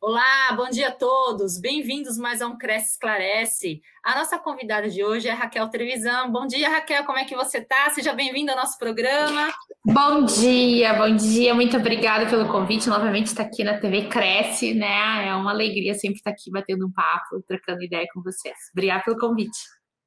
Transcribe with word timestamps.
Olá, 0.00 0.52
bom 0.56 0.70
dia 0.70 0.88
a 0.88 0.92
todos. 0.92 1.58
Bem-vindos 1.58 2.16
mais 2.16 2.40
a 2.40 2.46
um 2.46 2.56
Cresce 2.56 2.92
Esclarece. 2.92 3.82
A 4.04 4.14
nossa 4.14 4.38
convidada 4.38 4.88
de 4.88 5.02
hoje 5.02 5.26
é 5.26 5.32
Raquel 5.32 5.68
Trevisan. 5.68 6.30
Bom 6.30 6.46
dia, 6.46 6.68
Raquel. 6.68 7.04
Como 7.04 7.18
é 7.18 7.24
que 7.24 7.34
você 7.34 7.58
está? 7.58 7.90
Seja 7.90 8.12
bem-vinda 8.12 8.52
ao 8.52 8.58
nosso 8.58 8.78
programa. 8.78 9.52
Bom 9.84 10.24
dia, 10.24 10.94
bom 10.94 11.16
dia. 11.16 11.52
Muito 11.52 11.76
obrigada 11.76 12.30
pelo 12.30 12.46
convite. 12.46 12.88
Novamente 12.88 13.26
estar 13.26 13.42
aqui 13.42 13.64
na 13.64 13.80
TV 13.80 14.06
Cresce, 14.06 14.72
né? 14.72 15.26
É 15.26 15.34
uma 15.34 15.50
alegria 15.50 15.94
sempre 15.94 16.18
estar 16.18 16.30
aqui 16.30 16.48
batendo 16.48 16.86
um 16.86 16.92
papo, 16.92 17.42
trocando 17.44 17.82
ideia 17.82 18.06
com 18.14 18.22
vocês. 18.22 18.56
Obrigada 18.72 19.02
pelo 19.02 19.18
convite. 19.18 19.58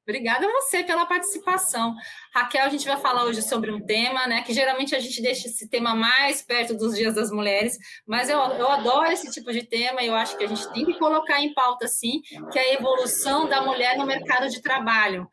Obrigada 0.03 0.47
a 0.47 0.51
você 0.51 0.83
pela 0.83 1.05
participação. 1.05 1.95
Raquel, 2.33 2.65
a 2.65 2.69
gente 2.69 2.87
vai 2.87 2.97
falar 2.97 3.23
hoje 3.25 3.41
sobre 3.41 3.71
um 3.71 3.79
tema, 3.79 4.25
né? 4.27 4.41
Que 4.41 4.53
geralmente 4.53 4.95
a 4.95 4.99
gente 4.99 5.21
deixa 5.21 5.47
esse 5.47 5.69
tema 5.69 5.93
mais 5.93 6.41
perto 6.41 6.73
dos 6.75 6.95
Dias 6.95 7.15
das 7.15 7.31
Mulheres, 7.31 7.77
mas 8.05 8.29
eu, 8.29 8.37
eu 8.37 8.67
adoro 8.69 9.11
esse 9.11 9.29
tipo 9.31 9.51
de 9.51 9.63
tema 9.63 10.01
e 10.01 10.07
eu 10.07 10.15
acho 10.15 10.35
que 10.37 10.43
a 10.43 10.47
gente 10.47 10.67
tem 10.73 10.85
que 10.85 10.97
colocar 10.97 11.39
em 11.39 11.53
pauta, 11.53 11.87
sim, 11.87 12.21
que 12.51 12.57
é 12.57 12.71
a 12.71 12.73
evolução 12.73 13.47
da 13.47 13.61
mulher 13.61 13.95
no 13.97 14.05
mercado 14.05 14.49
de 14.49 14.61
trabalho. 14.61 15.29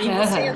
E 0.00 0.08
você 0.08 0.40
é 0.40 0.52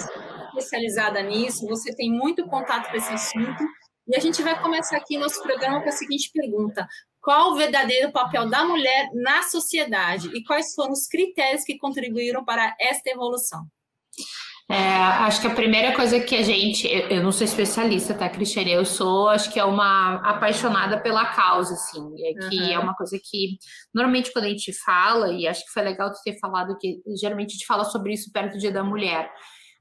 especializada 0.49 1.23
nisso, 1.23 1.67
você 1.69 1.95
tem 1.95 2.11
muito 2.11 2.45
contato 2.47 2.91
com 2.91 2.97
esse 2.97 3.13
assunto. 3.13 3.65
E 4.09 4.17
a 4.17 4.21
gente 4.21 4.43
vai 4.43 4.61
começar 4.61 4.97
aqui 4.97 5.17
nosso 5.17 5.41
programa 5.43 5.81
com 5.81 5.89
a 5.89 5.93
seguinte 5.93 6.31
pergunta: 6.33 6.87
qual 7.23 7.53
o 7.53 7.57
verdadeiro 7.57 8.11
papel 8.11 8.51
da 8.51 8.65
mulher 8.65 9.09
na 9.15 9.43
sociedade 9.45 10.29
e 10.35 10.43
quais 10.43 10.75
foram 10.75 10.93
os 10.93 11.07
critérios 11.07 11.63
que 11.65 11.79
contribuíram 11.79 12.45
para 12.45 12.75
esta 12.81 13.11
evolução? 13.11 13.65
É, 14.69 14.75
acho 14.75 15.41
que 15.41 15.47
a 15.47 15.55
primeira 15.55 15.95
coisa 15.95 16.19
que 16.21 16.35
a 16.35 16.43
gente, 16.43 16.87
eu, 16.89 17.09
eu, 17.09 17.23
não 17.23 17.31
sou 17.31 17.45
especialista, 17.45 18.15
tá, 18.15 18.29
Cristiane? 18.29 18.73
Eu 18.73 18.85
sou, 18.85 19.29
acho 19.29 19.53
que 19.53 19.61
é 19.61 19.65
uma 19.65 20.15
apaixonada 20.29 21.01
pela 21.01 21.27
causa, 21.27 21.75
assim, 21.75 22.01
é 22.25 22.49
que 22.49 22.59
uhum. 22.59 22.71
é 22.71 22.79
uma 22.79 22.95
coisa 22.95 23.19
que 23.23 23.59
normalmente 23.95 24.33
quando 24.33 24.47
a 24.47 24.49
gente 24.49 24.73
fala, 24.73 25.33
e 25.33 25.47
acho 25.47 25.65
que 25.65 25.73
foi 25.73 25.83
legal 25.83 26.11
tu 26.11 26.19
ter 26.25 26.39
falado 26.39 26.77
que 26.79 27.03
geralmente 27.21 27.51
a 27.51 27.53
gente 27.53 27.67
fala 27.67 27.85
sobre 27.85 28.15
isso 28.15 28.33
perto 28.33 28.53
do 28.53 28.59
Dia 28.59 28.73
da 28.73 28.83
Mulher. 28.83 29.31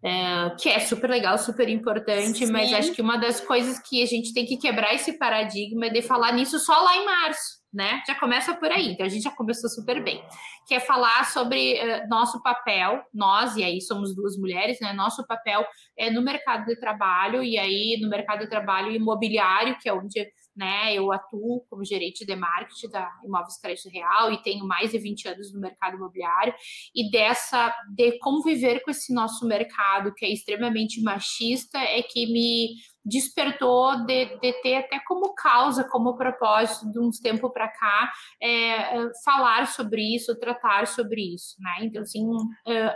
É, 0.04 0.50
que 0.60 0.68
é 0.68 0.80
super 0.80 1.10
legal, 1.10 1.38
super 1.38 1.70
importante, 1.70 2.46
Sim. 2.46 2.52
mas 2.52 2.74
acho 2.74 2.92
que 2.92 3.02
uma 3.02 3.18
das 3.18 3.40
coisas 3.40 3.78
que 3.80 4.02
a 4.02 4.06
gente 4.08 4.34
tem 4.34 4.46
que 4.46 4.58
quebrar 4.58 4.96
esse 4.96 5.18
paradigma 5.18 5.86
é 5.86 5.90
de 5.90 6.02
falar 6.02 6.32
nisso 6.32 6.58
só 6.58 6.74
lá 6.82 6.98
em 6.98 7.06
março 7.06 7.62
né? 7.74 8.04
Já 8.06 8.16
começa 8.16 8.54
por 8.54 8.70
aí, 8.70 8.92
então 8.92 9.06
a 9.06 9.10
gente 9.10 9.24
já 9.24 9.32
começou 9.32 9.70
super 9.70 10.04
bem. 10.04 10.22
Que 10.68 10.76
é 10.76 10.80
falar 10.80 11.26
sobre 11.26 11.76
uh, 11.76 12.08
nosso 12.10 12.42
papel, 12.42 13.02
nós, 13.14 13.56
e 13.56 13.64
aí 13.64 13.80
somos 13.80 14.14
duas 14.14 14.38
mulheres, 14.38 14.80
né? 14.82 14.92
Nosso 14.92 15.26
papel 15.26 15.66
é 15.98 16.10
no 16.10 16.22
mercado 16.22 16.66
de 16.66 16.78
trabalho, 16.78 17.42
e 17.42 17.58
aí 17.58 17.98
no 18.02 18.10
mercado 18.10 18.40
de 18.40 18.50
trabalho 18.50 18.92
imobiliário, 18.92 19.78
que 19.80 19.88
é 19.88 19.94
onde 19.94 20.28
né, 20.56 20.94
eu 20.94 21.12
atuo 21.12 21.66
como 21.70 21.86
gerente 21.86 22.26
de 22.26 22.36
marketing 22.36 22.90
da 22.90 23.10
Imóveis 23.24 23.60
Crédito 23.60 23.90
Real 23.90 24.32
e 24.32 24.42
tenho 24.42 24.68
mais 24.68 24.92
de 24.92 24.98
20 24.98 25.28
anos 25.30 25.54
no 25.54 25.60
mercado 25.60 25.96
imobiliário, 25.96 26.54
e 26.94 27.10
dessa, 27.10 27.74
de 27.96 28.18
conviver 28.20 28.82
com 28.82 28.92
esse 28.92 29.14
nosso 29.14 29.46
mercado 29.48 30.14
que 30.14 30.26
é 30.26 30.32
extremamente 30.32 31.02
machista, 31.02 31.78
é 31.78 32.02
que 32.02 32.26
me 32.28 32.76
despertou 33.04 34.06
de, 34.06 34.26
de, 34.40 34.54
ter 34.62 34.76
até 34.76 35.00
como 35.08 35.34
causa, 35.34 35.84
como 35.84 36.16
propósito 36.16 36.92
de 36.92 37.00
uns 37.00 37.20
tempos 37.20 37.52
para 37.52 37.68
cá, 37.68 38.12
é, 38.42 39.10
falar 39.26 39.68
sobre 39.68 40.16
isso, 40.16 40.38
tratar 40.40 40.86
sobre 40.86 41.34
isso, 41.34 41.56
né? 41.60 41.78
Então, 41.82 42.04
assim, 42.04 42.24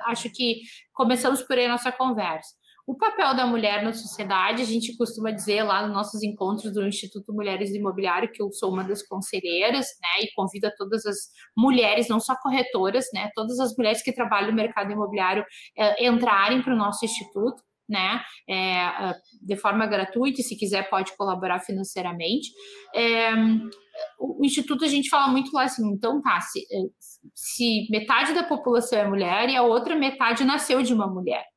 acho 0.05 0.29
que 0.31 0.61
começamos 0.93 1.41
por 1.41 1.57
aí 1.57 1.65
a 1.65 1.69
nossa 1.69 1.91
conversa. 1.91 2.53
O 2.87 2.95
papel 2.95 3.35
da 3.35 3.47
mulher 3.47 3.83
na 3.83 3.93
sociedade, 3.93 4.61
a 4.61 4.65
gente 4.65 4.95
costuma 4.95 5.31
dizer 5.31 5.63
lá 5.63 5.81
nos 5.87 5.95
nossos 5.95 6.21
encontros 6.21 6.71
do 6.71 6.85
Instituto 6.85 7.33
Mulheres 7.33 7.73
Imobiliário, 7.73 8.31
que 8.31 8.39
eu 8.39 8.51
sou 8.51 8.71
uma 8.71 8.83
das 8.83 9.01
conselheiras, 9.01 9.87
né, 9.99 10.23
e 10.23 10.31
convido 10.35 10.67
a 10.67 10.71
todas 10.71 11.03
as 11.03 11.17
mulheres, 11.57 12.07
não 12.07 12.19
só 12.19 12.35
corretoras, 12.35 13.05
né, 13.11 13.31
todas 13.33 13.59
as 13.59 13.75
mulheres 13.75 14.03
que 14.03 14.13
trabalham 14.13 14.51
no 14.51 14.55
mercado 14.55 14.91
imobiliário, 14.91 15.43
é, 15.75 16.05
entrarem 16.05 16.61
para 16.61 16.73
o 16.73 16.77
nosso 16.77 17.03
instituto, 17.03 17.63
né, 17.89 18.21
é, 18.47 19.15
de 19.41 19.55
forma 19.55 19.87
gratuita, 19.87 20.41
e 20.41 20.43
se 20.43 20.55
quiser 20.55 20.87
pode 20.87 21.17
colaborar 21.17 21.61
financeiramente. 21.61 22.51
É, 22.93 23.31
o 24.19 24.45
Instituto 24.45 24.85
a 24.85 24.87
gente 24.87 25.09
fala 25.09 25.27
muito 25.31 25.51
lá 25.53 25.63
assim, 25.63 25.87
então 25.91 26.21
tá, 26.21 26.39
se, 26.41 26.63
se 27.33 27.87
metade 27.89 28.33
da 28.33 28.43
população 28.43 28.99
é 28.99 29.07
mulher 29.07 29.49
e 29.49 29.55
a 29.55 29.63
outra 29.63 29.95
metade 29.95 30.43
nasceu 30.43 30.83
de 30.83 30.93
uma 30.93 31.07
mulher. 31.07 31.54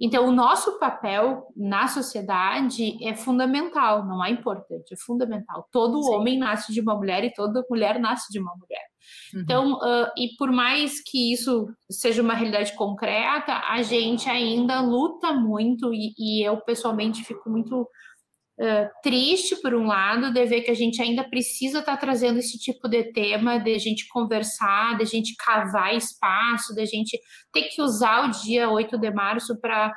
Então, 0.00 0.28
o 0.28 0.32
nosso 0.32 0.78
papel 0.78 1.46
na 1.56 1.86
sociedade 1.86 2.96
é 3.06 3.14
fundamental, 3.14 4.04
não 4.04 4.24
é 4.24 4.30
importante, 4.30 4.92
é 4.92 4.96
fundamental. 4.96 5.68
Todo 5.70 6.02
Sim. 6.02 6.14
homem 6.14 6.38
nasce 6.38 6.72
de 6.72 6.80
uma 6.80 6.94
mulher 6.94 7.24
e 7.24 7.32
toda 7.32 7.64
mulher 7.70 7.98
nasce 7.98 8.32
de 8.32 8.40
uma 8.40 8.52
mulher. 8.56 8.84
Uhum. 9.34 9.40
Então, 9.40 9.72
uh, 9.74 10.10
e 10.16 10.36
por 10.38 10.50
mais 10.50 11.02
que 11.02 11.32
isso 11.32 11.66
seja 11.90 12.22
uma 12.22 12.34
realidade 12.34 12.74
concreta, 12.74 13.62
a 13.68 13.82
gente 13.82 14.28
ainda 14.28 14.80
luta 14.80 15.32
muito 15.32 15.92
e, 15.92 16.12
e 16.18 16.42
eu 16.46 16.58
pessoalmente 16.62 17.24
fico 17.24 17.48
muito 17.50 17.86
Uh, 18.56 18.88
triste, 19.02 19.56
por 19.60 19.74
um 19.74 19.84
lado, 19.86 20.32
de 20.32 20.44
ver 20.46 20.60
que 20.60 20.70
a 20.70 20.74
gente 20.74 21.02
ainda 21.02 21.28
precisa 21.28 21.80
estar 21.80 21.94
tá 21.94 21.98
trazendo 21.98 22.38
esse 22.38 22.56
tipo 22.56 22.88
de 22.88 23.12
tema, 23.12 23.58
de 23.58 23.74
a 23.74 23.78
gente 23.78 24.06
conversar, 24.08 24.96
de 24.96 25.02
a 25.02 25.06
gente 25.06 25.34
cavar 25.36 25.94
espaço, 25.94 26.72
de 26.72 26.80
a 26.80 26.86
gente 26.86 27.18
ter 27.52 27.62
que 27.62 27.82
usar 27.82 28.28
o 28.28 28.30
dia 28.30 28.70
8 28.70 28.96
de 28.96 29.10
março 29.10 29.60
para 29.60 29.92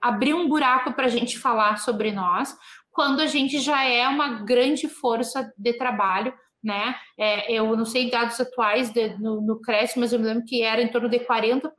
abrir 0.00 0.32
um 0.32 0.48
buraco 0.48 0.92
para 0.92 1.06
a 1.06 1.08
gente 1.08 1.36
falar 1.38 1.78
sobre 1.78 2.12
nós, 2.12 2.54
quando 2.92 3.20
a 3.20 3.26
gente 3.26 3.58
já 3.58 3.82
é 3.82 4.06
uma 4.06 4.44
grande 4.44 4.88
força 4.88 5.52
de 5.58 5.72
trabalho 5.76 6.32
né? 6.64 6.96
É, 7.18 7.52
eu 7.52 7.76
não 7.76 7.84
sei 7.84 8.10
dados 8.10 8.40
atuais 8.40 8.90
de, 8.90 9.16
no, 9.18 9.42
no 9.42 9.60
Cresce, 9.60 9.98
mas 9.98 10.12
eu 10.12 10.18
me 10.18 10.24
lembro 10.24 10.44
que 10.44 10.62
era 10.62 10.80
em 10.80 10.88
torno 10.88 11.08
de 11.08 11.20
40% 11.20 11.70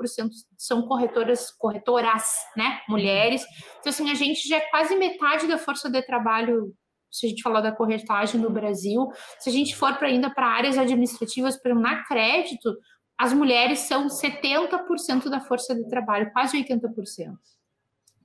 são 0.55 0.83
corretoras, 0.83 1.49
corretoras, 1.51 2.23
né? 2.55 2.81
Mulheres. 2.87 3.43
Então, 3.79 3.89
assim, 3.89 4.11
a 4.11 4.13
gente 4.13 4.47
já 4.47 4.57
é 4.57 4.69
quase 4.69 4.95
metade 4.95 5.47
da 5.47 5.57
força 5.57 5.89
de 5.89 6.01
trabalho, 6.03 6.71
se 7.11 7.25
a 7.25 7.29
gente 7.29 7.41
falar 7.41 7.61
da 7.61 7.71
corretagem 7.71 8.39
no 8.39 8.51
Brasil. 8.51 9.09
Se 9.39 9.49
a 9.49 9.53
gente 9.53 9.75
for 9.75 9.97
para 9.97 10.07
ainda 10.07 10.29
para 10.29 10.47
áreas 10.47 10.77
administrativas, 10.77 11.59
para 11.59 11.73
na 11.73 12.03
crédito, 12.03 12.77
as 13.17 13.33
mulheres 13.33 13.79
são 13.79 14.07
70% 14.07 15.29
da 15.29 15.39
força 15.39 15.73
de 15.73 15.87
trabalho, 15.87 16.31
quase 16.31 16.61
80%. 16.61 16.89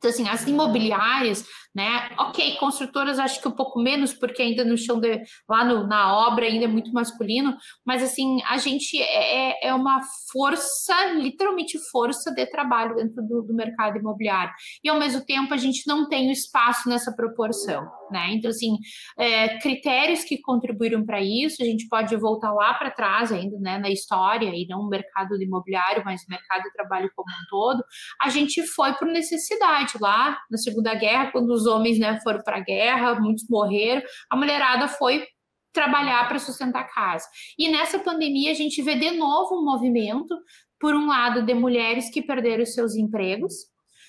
Então, 0.00 0.10
assim, 0.10 0.26
as 0.26 0.46
imobiliárias, 0.46 1.44
né? 1.74 2.08
Ok, 2.18 2.56
construtoras 2.56 3.18
acho 3.18 3.40
que 3.40 3.46
um 3.46 3.52
pouco 3.52 3.80
menos, 3.82 4.14
porque 4.14 4.40
ainda 4.40 4.64
no 4.64 4.76
chão 4.76 4.98
de, 4.98 5.20
lá 5.46 5.62
no, 5.62 5.86
na 5.86 6.16
obra 6.26 6.46
ainda 6.46 6.64
é 6.64 6.68
muito 6.68 6.90
masculino, 6.90 7.54
mas 7.86 8.02
assim, 8.02 8.40
a 8.48 8.56
gente 8.56 8.98
é, 8.98 9.66
é, 9.66 9.68
é 9.68 9.74
uma 9.74 10.00
força, 10.32 11.12
literalmente 11.12 11.78
força 11.92 12.32
de 12.32 12.46
trabalho 12.46 12.96
dentro 12.96 13.22
do, 13.22 13.42
do 13.42 13.54
mercado 13.54 13.98
imobiliário. 13.98 14.52
E 14.82 14.88
ao 14.88 14.98
mesmo 14.98 15.22
tempo 15.24 15.52
a 15.52 15.58
gente 15.58 15.86
não 15.86 16.08
tem 16.08 16.30
o 16.30 16.32
espaço 16.32 16.88
nessa 16.88 17.14
proporção, 17.14 17.86
né? 18.10 18.32
Então, 18.32 18.50
assim, 18.50 18.78
é, 19.18 19.58
critérios 19.58 20.24
que 20.24 20.40
contribuíram 20.40 21.04
para 21.04 21.20
isso, 21.20 21.62
a 21.62 21.66
gente 21.66 21.86
pode 21.88 22.16
voltar 22.16 22.54
lá 22.54 22.72
para 22.72 22.90
trás 22.90 23.30
ainda, 23.30 23.58
né, 23.58 23.78
na 23.78 23.90
história, 23.90 24.48
e 24.48 24.66
não 24.66 24.80
o 24.80 24.88
mercado 24.88 25.40
imobiliário, 25.40 26.02
mas 26.06 26.22
o 26.22 26.30
mercado 26.30 26.62
de 26.62 26.72
trabalho 26.72 27.10
como 27.14 27.30
um 27.30 27.44
todo, 27.50 27.84
a 28.22 28.30
gente 28.30 28.66
foi 28.66 28.94
por 28.94 29.06
necessidade 29.06 29.89
lá 29.98 30.38
na 30.50 30.58
Segunda 30.58 30.94
Guerra, 30.94 31.30
quando 31.30 31.50
os 31.50 31.66
homens 31.66 31.98
né, 31.98 32.20
foram 32.22 32.42
para 32.42 32.58
a 32.58 32.60
guerra, 32.60 33.18
muitos 33.18 33.46
morreram, 33.48 34.02
a 34.28 34.36
mulherada 34.36 34.88
foi 34.88 35.24
trabalhar 35.72 36.28
para 36.28 36.38
sustentar 36.38 36.80
a 36.80 36.88
casa. 36.88 37.26
E 37.58 37.68
nessa 37.68 37.98
pandemia 37.98 38.50
a 38.50 38.54
gente 38.54 38.82
vê 38.82 38.96
de 38.96 39.12
novo 39.12 39.60
um 39.60 39.64
movimento, 39.64 40.34
por 40.78 40.94
um 40.94 41.06
lado, 41.06 41.42
de 41.42 41.54
mulheres 41.54 42.10
que 42.10 42.22
perderam 42.22 42.64
seus 42.66 42.94
empregos, 42.96 43.54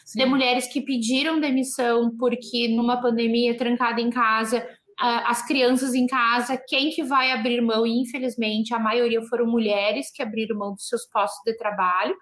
Sim. 0.05 0.19
de 0.19 0.25
mulheres 0.25 0.67
que 0.71 0.81
pediram 0.81 1.39
demissão 1.39 2.15
porque 2.17 2.67
numa 2.69 3.01
pandemia 3.01 3.55
trancada 3.55 4.01
em 4.01 4.09
casa, 4.09 4.65
as 5.01 5.45
crianças 5.45 5.95
em 5.95 6.05
casa, 6.05 6.61
quem 6.67 6.91
que 6.91 7.03
vai 7.03 7.31
abrir 7.31 7.59
mão? 7.61 7.85
E 7.85 8.01
infelizmente 8.01 8.73
a 8.73 8.79
maioria 8.79 9.21
foram 9.23 9.47
mulheres 9.47 10.11
que 10.13 10.21
abriram 10.21 10.57
mão 10.57 10.73
dos 10.73 10.87
seus 10.87 11.07
postos 11.07 11.41
de 11.43 11.57
trabalho. 11.57 12.15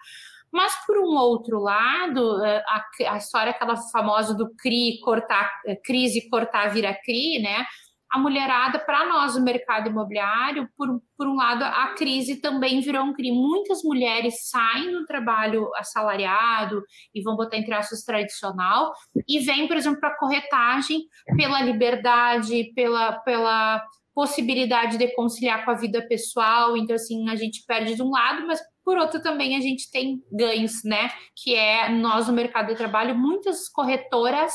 Mas, 0.51 0.73
por 0.85 0.97
um 0.97 1.15
outro 1.15 1.59
lado, 1.59 2.43
eh, 2.43 2.63
a, 2.67 3.13
a 3.13 3.17
história 3.17 3.51
aquela 3.51 3.75
famosa 3.75 4.33
do 4.33 4.49
CRI, 4.55 4.99
cortar, 5.03 5.51
eh, 5.65 5.75
crise, 5.75 6.29
cortar, 6.29 6.69
vira 6.69 6.93
CRI, 6.93 7.39
né? 7.39 7.65
A 8.11 8.17
mulherada, 8.17 8.79
para 8.79 9.05
nós, 9.05 9.35
o 9.35 9.43
mercado 9.43 9.87
imobiliário, 9.87 10.67
por, 10.75 10.99
por 11.15 11.27
um 11.27 11.35
lado, 11.35 11.63
a 11.63 11.93
crise 11.93 12.41
também 12.41 12.81
virou 12.81 13.03
um 13.03 13.13
CRI. 13.13 13.31
Muitas 13.31 13.83
mulheres 13.83 14.49
saem 14.49 14.91
do 14.91 15.05
trabalho 15.05 15.69
assalariado 15.75 16.81
e 17.13 17.21
vão 17.21 17.35
botar 17.35 17.57
entre 17.57 17.73
aspas 17.73 18.03
tradicional 18.03 18.91
e 19.27 19.39
vêm, 19.39 19.67
por 19.67 19.77
exemplo, 19.77 19.99
para 19.99 20.17
corretagem 20.17 21.03
pela 21.37 21.61
liberdade, 21.61 22.73
pela, 22.73 23.19
pela 23.19 23.83
possibilidade 24.15 24.97
de 24.97 25.07
conciliar 25.15 25.63
com 25.63 25.71
a 25.71 25.75
vida 25.75 26.05
pessoal. 26.07 26.75
Então, 26.75 26.95
assim, 26.95 27.29
a 27.29 27.35
gente 27.35 27.63
perde 27.67 27.95
de 27.95 28.01
um 28.01 28.09
lado, 28.09 28.45
mas 28.47 28.59
por 28.89 28.97
outro 28.97 29.21
também 29.21 29.55
a 29.55 29.61
gente 29.61 29.91
tem 29.91 30.19
ganhos, 30.31 30.83
né? 30.83 31.11
Que 31.35 31.53
é 31.53 31.89
nós 31.89 32.27
no 32.27 32.33
mercado 32.33 32.69
de 32.69 32.75
trabalho, 32.75 33.13
muitas 33.13 33.69
corretoras 33.69 34.51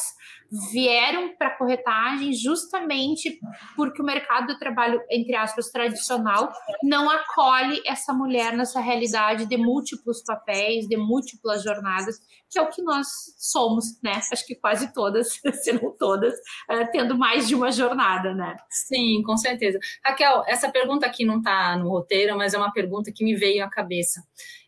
vieram 0.72 1.34
para 1.36 1.56
corretagem 1.56 2.32
justamente 2.32 3.38
porque 3.76 4.00
o 4.00 4.04
mercado 4.04 4.48
de 4.48 4.58
trabalho, 4.58 5.00
entre 5.10 5.34
aspas, 5.34 5.70
tradicional, 5.70 6.52
não 6.82 7.10
acolhe 7.10 7.82
essa 7.86 8.12
mulher 8.12 8.56
nessa 8.56 8.80
realidade 8.80 9.46
de 9.46 9.56
múltiplos 9.56 10.22
papéis, 10.22 10.86
de 10.86 10.96
múltiplas 10.96 11.62
jornadas, 11.62 12.18
que 12.50 12.58
é 12.58 12.62
o 12.62 12.68
que 12.68 12.82
nós 12.82 13.08
somos, 13.36 14.00
né? 14.02 14.20
Acho 14.32 14.46
que 14.46 14.54
quase 14.54 14.92
todas, 14.92 15.40
se 15.62 15.72
não 15.72 15.90
todas, 15.96 16.34
uh, 16.34 16.88
tendo 16.92 17.18
mais 17.18 17.48
de 17.48 17.54
uma 17.54 17.72
jornada, 17.72 18.32
né? 18.32 18.56
Sim, 18.70 19.22
com 19.22 19.36
certeza. 19.36 19.78
Raquel, 20.04 20.44
essa 20.46 20.70
pergunta 20.70 21.04
aqui 21.04 21.24
não 21.24 21.38
está 21.38 21.76
no 21.76 21.88
roteiro, 21.88 22.36
mas 22.36 22.54
é 22.54 22.58
uma 22.58 22.72
pergunta 22.72 23.10
que 23.12 23.24
me 23.24 23.34
veio 23.34 23.64
à 23.64 23.68
cabeça. 23.68 24.22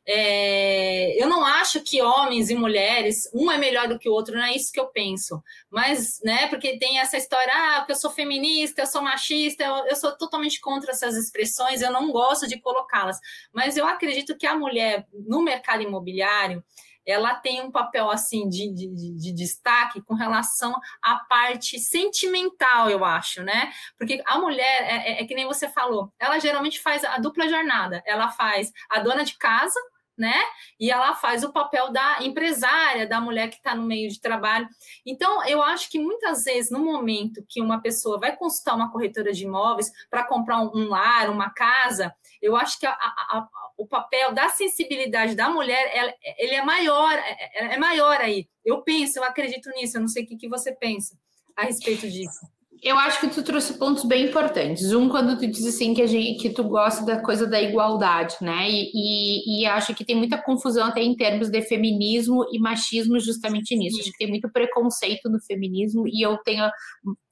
É, 0.09 1.21
eu 1.21 1.29
não 1.29 1.45
acho 1.45 1.83
que 1.83 2.01
homens 2.01 2.49
e 2.49 2.55
mulheres, 2.55 3.29
um 3.35 3.51
é 3.51 3.59
melhor 3.59 3.89
do 3.89 3.99
que 3.99 4.09
o 4.09 4.13
outro, 4.13 4.37
não 4.37 4.45
é 4.45 4.55
isso 4.55 4.73
que 4.73 4.79
eu 4.79 4.87
penso. 4.87 5.43
Mas, 5.69 6.21
né, 6.23 6.47
porque 6.47 6.79
tem 6.79 6.99
essa 6.99 7.17
história, 7.17 7.53
ah, 7.53 7.79
porque 7.81 7.93
eu 7.93 7.97
sou 7.97 8.11
feminista, 8.11 8.83
eu 8.83 8.87
sou 8.87 9.03
machista, 9.03 9.65
eu, 9.65 9.87
eu 9.87 9.97
sou 9.97 10.17
totalmente 10.17 10.61
contra 10.61 10.93
essas 10.93 11.17
expressões, 11.17 11.83
eu 11.83 11.91
não 11.91 12.13
gosto 12.13 12.47
de 12.47 12.61
colocá-las. 12.61 13.19
Mas 13.53 13.77
eu 13.77 13.87
acredito 13.87 14.37
que 14.37 14.47
a 14.47 14.57
mulher 14.57 15.07
no 15.13 15.43
mercado 15.43 15.83
imobiliário, 15.83 16.63
ela 17.07 17.35
tem 17.35 17.63
um 17.63 17.71
papel 17.71 18.11
assim 18.11 18.49
de, 18.49 18.69
de, 18.75 19.15
de, 19.15 19.33
destaque 19.33 20.03
com 20.03 20.15
relação 20.15 20.75
à 21.01 21.17
parte 21.29 21.79
sentimental, 21.79 22.91
eu 22.91 23.05
acho, 23.05 23.45
né? 23.45 23.73
Porque 23.97 24.21
a 24.27 24.39
mulher, 24.39 24.83
é, 24.83 25.13
é, 25.13 25.23
é 25.23 25.25
que 25.25 25.35
nem 25.35 25.47
você 25.47 25.69
falou, 25.69 26.13
ela 26.19 26.41
geralmente 26.41 26.81
faz 26.81 27.05
a 27.05 27.17
dupla 27.19 27.49
jornada. 27.49 28.03
Ela 28.05 28.29
faz 28.31 28.73
a 28.91 28.99
dona 28.99 29.25
de 29.25 29.39
casa, 29.39 29.79
né? 30.17 30.35
E 30.79 30.91
ela 30.91 31.15
faz 31.15 31.45
o 31.45 31.53
papel 31.53 31.93
da 31.93 32.19
empresária, 32.23 33.07
da 33.07 33.21
mulher 33.21 33.49
que 33.49 33.57
está 33.57 33.75
no 33.75 33.83
meio 33.83 34.09
de 34.09 34.21
trabalho. 34.21 34.69
Então, 35.05 35.45
eu 35.47 35.63
acho 35.63 35.91
que 35.91 35.99
muitas 35.99 36.45
vezes, 36.45 36.71
no 36.71 36.79
momento 36.79 37.45
que 37.49 37.61
uma 37.61 37.81
pessoa 37.81 38.19
vai 38.19 38.37
consultar 38.37 38.75
uma 38.75 38.91
corretora 38.91 39.33
de 39.33 39.45
imóveis 39.45 39.91
para 40.11 40.25
comprar 40.25 40.61
um, 40.61 40.89
lar, 40.89 41.31
uma 41.31 41.51
casa, 41.51 42.15
eu 42.41 42.57
acho 42.57 42.79
que 42.79 42.87
a, 42.87 42.93
a, 42.93 43.39
a, 43.39 43.49
o 43.77 43.87
papel 43.87 44.33
da 44.33 44.49
sensibilidade 44.49 45.35
da 45.35 45.49
mulher, 45.49 45.91
ela, 45.95 46.15
ele 46.39 46.55
é 46.55 46.65
maior, 46.65 47.13
é, 47.13 47.37
é, 47.53 47.75
é, 47.75 47.79
maior 47.79 48.21
aí. 48.21 48.49
Eu 48.65 48.83
penso, 48.83 49.19
eu 49.19 49.25
acredito 49.25 49.71
nisso, 49.71 49.97
eu 49.97 50.01
não 50.01 50.09
sei 50.09 50.25
o 50.25 50.27
que, 50.27 50.37
que 50.37 50.49
você 50.49 50.73
pensa 50.73 51.17
a 51.55 51.65
respeito 51.65 52.09
disso. 52.09 52.47
Eu 52.83 52.99
acho 52.99 53.21
que 53.21 53.29
tu 53.29 53.43
trouxe 53.43 53.79
pontos 53.79 54.05
bem 54.05 54.27
importantes. 54.27 54.93
Um, 54.93 55.09
quando 55.09 55.39
tu 55.39 55.47
diz 55.47 55.67
assim 55.67 55.95
que, 55.95 56.03
a 56.03 56.07
gente, 56.07 56.41
que 56.41 56.51
tu 56.51 56.65
gosta 56.65 57.05
da 57.05 57.23
coisa 57.23 57.47
da 57.47 57.61
igualdade, 57.61 58.37
né? 58.41 58.69
E, 58.69 58.91
e, 58.95 59.63
e, 59.63 59.67
acho 59.67 59.95
que 59.95 60.05
tem 60.05 60.17
muita 60.17 60.37
confusão 60.37 60.87
até 60.87 61.03
em 61.03 61.17
termos 61.17 61.49
de 61.49 61.63
feminismo 61.63 62.45
e 62.53 62.59
machismo 62.59 63.19
justamente 63.19 63.77
nisso. 63.77 64.01
Acho 64.01 64.11
que 64.13 64.19
tem 64.19 64.29
muito 64.29 64.51
preconceito 64.51 65.29
no 65.29 65.41
feminismo 65.41 66.07
e 66.07 66.25
eu 66.25 66.37
tenho 66.39 66.65
a, 66.65 66.73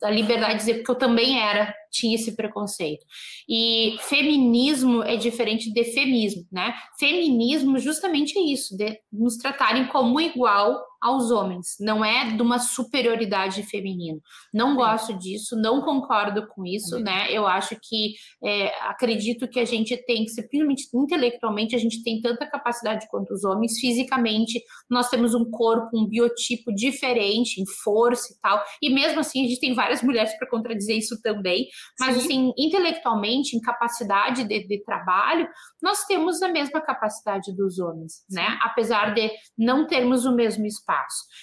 a 0.05 0.11
liberdade 0.11 0.55
de 0.55 0.58
dizer 0.58 0.75
porque 0.75 0.91
eu 0.91 0.96
também 0.96 1.41
era 1.41 1.75
tinha 1.91 2.17
esse 2.17 2.35
preconceito. 2.35 3.05
E 3.49 3.96
feminismo 4.00 5.02
é 5.02 5.17
diferente 5.17 5.73
de 5.73 5.85
femismo, 5.85 6.44
né? 6.50 6.75
Feminismo 6.99 7.79
justamente 7.79 8.38
é 8.38 8.43
isso, 8.43 8.76
de 8.76 8.99
nos 9.12 9.37
tratarem 9.37 9.87
como 9.87 10.20
igual 10.20 10.82
aos 11.05 11.31
homens, 11.31 11.77
não 11.81 12.05
é 12.05 12.31
de 12.31 12.41
uma 12.41 12.61
superioridade 12.61 13.62
feminina. 13.65 14.19
Não 14.53 14.77
gosto 14.77 15.12
disso, 15.19 15.56
não 15.56 15.83
concordo 15.83 16.47
com 16.47 16.65
isso, 16.65 16.99
né? 17.01 17.27
Eu 17.31 17.47
acho 17.47 17.77
que 17.83 18.15
é, 18.43 18.69
acredito 18.87 19.49
que 19.49 19.59
a 19.59 19.65
gente 19.65 19.97
tem 20.06 20.25
que 20.25 20.31
ser, 20.31 20.45
principalmente 20.45 20.89
intelectualmente, 20.95 21.75
a 21.75 21.79
gente 21.79 22.03
tem 22.05 22.21
tanta 22.21 22.47
capacidade 22.47 23.09
quanto 23.11 23.35
os 23.35 23.45
homens, 23.45 23.79
fisicamente, 23.81 24.62
nós 24.89 25.09
temos 25.11 25.35
um 25.35 25.51
corpo, 25.51 25.91
um 25.93 26.06
biotipo 26.06 26.73
diferente, 26.73 27.61
em 27.61 27.67
força 27.83 28.33
e 28.33 28.41
tal, 28.41 28.62
e 28.81 28.89
mesmo 28.89 29.21
assim 29.21 29.45
a 29.45 29.49
gente 29.49 29.61
tem 29.61 29.75
várias 29.75 30.03
mulheres 30.03 30.37
para 30.39 30.49
contradizer 30.49 30.97
isso 30.97 31.21
também, 31.21 31.67
mas, 31.99 32.17
Sim. 32.17 32.21
assim, 32.21 32.53
intelectualmente, 32.56 33.56
em 33.56 33.61
capacidade 33.61 34.45
de, 34.45 34.67
de, 34.67 34.85
trabalho, 34.85 35.49
nós 35.83 36.05
temos 36.05 36.41
a 36.41 36.49
mesma 36.49 36.81
capacidade 36.81 37.55
dos 37.55 37.79
homens, 37.79 38.25
né? 38.31 38.45
Né? 38.45 38.59
Apesar 38.62 39.15
de 39.15 39.31
não 39.56 39.87
termos 39.87 40.27
o 40.27 40.35
mesmo 40.35 40.67
espaço. 40.67 40.94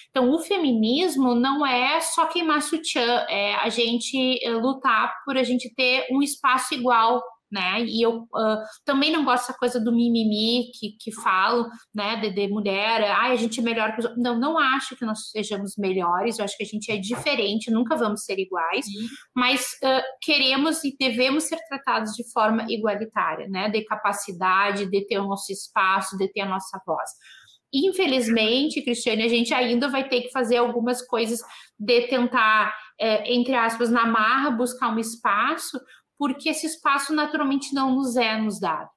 Então, 0.09 0.31
o 0.31 0.39
feminismo 0.39 1.35
não 1.35 1.65
é 1.65 1.99
só 1.99 2.25
queimar 2.27 2.61
sutiã, 2.61 3.25
é 3.29 3.55
a 3.55 3.69
gente 3.69 4.39
eh, 4.43 4.53
lutar 4.53 5.13
por 5.25 5.37
a 5.37 5.43
gente 5.43 5.73
ter 5.73 6.07
um 6.11 6.21
espaço 6.21 6.73
igual 6.73 7.21
né? 7.51 7.83
E 7.83 8.01
eu 8.01 8.21
uh, 8.21 8.57
também 8.85 9.11
não 9.11 9.25
gosto 9.25 9.47
dessa 9.47 9.59
coisa 9.59 9.79
do 9.79 9.91
mimimi 9.91 10.71
que, 10.73 10.95
que 10.97 11.11
falo, 11.11 11.67
né, 11.93 12.15
de, 12.15 12.29
de 12.31 12.47
mulher, 12.47 13.03
ah, 13.11 13.27
a 13.27 13.35
gente 13.35 13.59
é 13.59 13.63
melhor 13.63 13.93
que 13.93 13.99
os 13.99 14.17
Não, 14.17 14.39
não 14.39 14.57
acho 14.57 14.95
que 14.95 15.05
nós 15.05 15.29
sejamos 15.29 15.73
melhores, 15.77 16.39
eu 16.39 16.45
acho 16.45 16.55
que 16.55 16.63
a 16.63 16.67
gente 16.67 16.89
é 16.91 16.97
diferente, 16.97 17.69
nunca 17.69 17.97
vamos 17.97 18.23
ser 18.23 18.39
iguais, 18.39 18.85
Sim. 18.85 19.07
mas 19.35 19.73
uh, 19.83 20.01
queremos 20.21 20.83
e 20.85 20.95
devemos 20.97 21.43
ser 21.43 21.57
tratados 21.67 22.13
de 22.13 22.31
forma 22.31 22.65
igualitária, 22.69 23.47
né? 23.49 23.69
De 23.69 23.83
capacidade, 23.83 24.89
de 24.89 25.05
ter 25.05 25.19
o 25.19 25.27
nosso 25.27 25.51
espaço, 25.51 26.17
de 26.17 26.31
ter 26.31 26.41
a 26.41 26.49
nossa 26.49 26.79
voz. 26.85 27.09
Infelizmente, 27.73 28.81
Cristiane, 28.81 29.23
a 29.23 29.27
gente 29.27 29.53
ainda 29.53 29.87
vai 29.87 30.07
ter 30.07 30.21
que 30.21 30.31
fazer 30.31 30.57
algumas 30.57 31.01
coisas 31.05 31.39
de 31.79 32.07
tentar, 32.07 32.75
é, 32.99 33.33
entre 33.33 33.55
aspas, 33.55 33.89
na 33.89 34.05
marra, 34.05 34.51
buscar 34.51 34.93
um 34.93 34.99
espaço, 34.99 35.79
porque 36.17 36.49
esse 36.49 36.67
espaço 36.67 37.13
naturalmente 37.13 37.73
não 37.73 37.95
nos 37.95 38.15
é 38.17 38.37
nos 38.37 38.59
dado. 38.59 38.89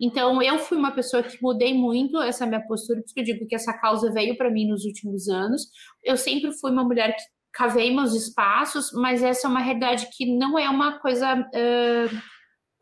Então, 0.00 0.42
eu 0.42 0.58
fui 0.58 0.76
uma 0.76 0.92
pessoa 0.92 1.22
que 1.22 1.40
mudei 1.42 1.74
muito 1.74 2.20
essa 2.20 2.46
minha 2.46 2.60
postura, 2.66 3.02
porque 3.02 3.20
eu 3.20 3.24
digo 3.24 3.46
que 3.46 3.54
essa 3.54 3.72
causa 3.72 4.12
veio 4.12 4.36
para 4.36 4.50
mim 4.50 4.66
nos 4.66 4.84
últimos 4.84 5.28
anos. 5.28 5.62
Eu 6.02 6.16
sempre 6.16 6.52
fui 6.58 6.70
uma 6.70 6.84
mulher 6.84 7.14
que 7.14 7.22
cavei 7.52 7.94
meus 7.94 8.14
espaços, 8.14 8.90
mas 8.92 9.22
essa 9.22 9.46
é 9.46 9.50
uma 9.50 9.60
realidade 9.60 10.08
que 10.16 10.26
não 10.36 10.58
é 10.58 10.68
uma 10.68 10.98
coisa 10.98 11.34
uh, 11.34 12.22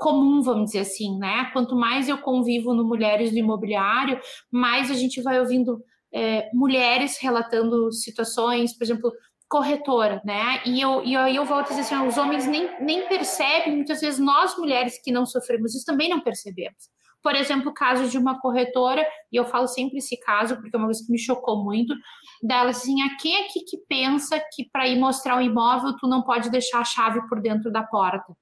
comum, 0.00 0.40
vamos 0.40 0.66
dizer 0.66 0.80
assim, 0.80 1.18
né? 1.18 1.50
Quanto 1.52 1.76
mais 1.76 2.08
eu 2.08 2.16
convivo 2.18 2.72
no 2.72 2.82
Mulheres 2.82 3.30
do 3.30 3.36
Imobiliário, 3.36 4.18
mais 4.50 4.90
a 4.90 4.94
gente 4.94 5.20
vai 5.20 5.38
ouvindo 5.38 5.84
é, 6.12 6.48
mulheres 6.54 7.18
relatando 7.20 7.92
situações, 7.92 8.76
por 8.76 8.84
exemplo, 8.84 9.12
corretora, 9.46 10.22
né? 10.24 10.62
E 10.64 10.80
eu, 10.80 11.04
e 11.04 11.14
aí 11.14 11.36
eu 11.36 11.44
volto 11.44 11.66
a 11.66 11.76
dizer 11.76 11.82
assim, 11.82 12.08
os 12.08 12.16
homens 12.16 12.46
nem, 12.46 12.82
nem 12.82 13.06
percebem, 13.08 13.76
muitas 13.76 14.00
vezes 14.00 14.18
nós 14.18 14.56
mulheres 14.56 14.98
que 15.02 15.12
não 15.12 15.26
sofremos 15.26 15.74
isso 15.74 15.84
também 15.84 16.08
não 16.08 16.20
percebemos. 16.20 16.88
Por 17.22 17.34
exemplo, 17.34 17.70
o 17.70 17.74
caso 17.74 18.08
de 18.08 18.16
uma 18.16 18.40
corretora, 18.40 19.06
e 19.30 19.36
eu 19.36 19.44
falo 19.44 19.66
sempre 19.66 19.98
esse 19.98 20.18
caso, 20.20 20.56
porque 20.56 20.74
é 20.74 20.78
uma 20.78 20.86
coisa 20.86 21.04
que 21.04 21.12
me 21.12 21.18
chocou 21.18 21.62
muito, 21.62 21.94
dela 22.42 22.70
assim, 22.70 23.02
a 23.02 23.16
quem 23.16 23.36
é 23.36 23.48
que, 23.48 23.60
que 23.64 23.76
pensa 23.86 24.42
que 24.54 24.66
para 24.72 24.88
ir 24.88 24.98
mostrar 24.98 25.36
o 25.36 25.42
imóvel 25.42 25.94
tu 25.98 26.08
não 26.08 26.22
pode 26.22 26.48
deixar 26.50 26.80
a 26.80 26.84
chave 26.84 27.20
por 27.28 27.42
dentro 27.42 27.70
da 27.70 27.82
porta? 27.82 28.34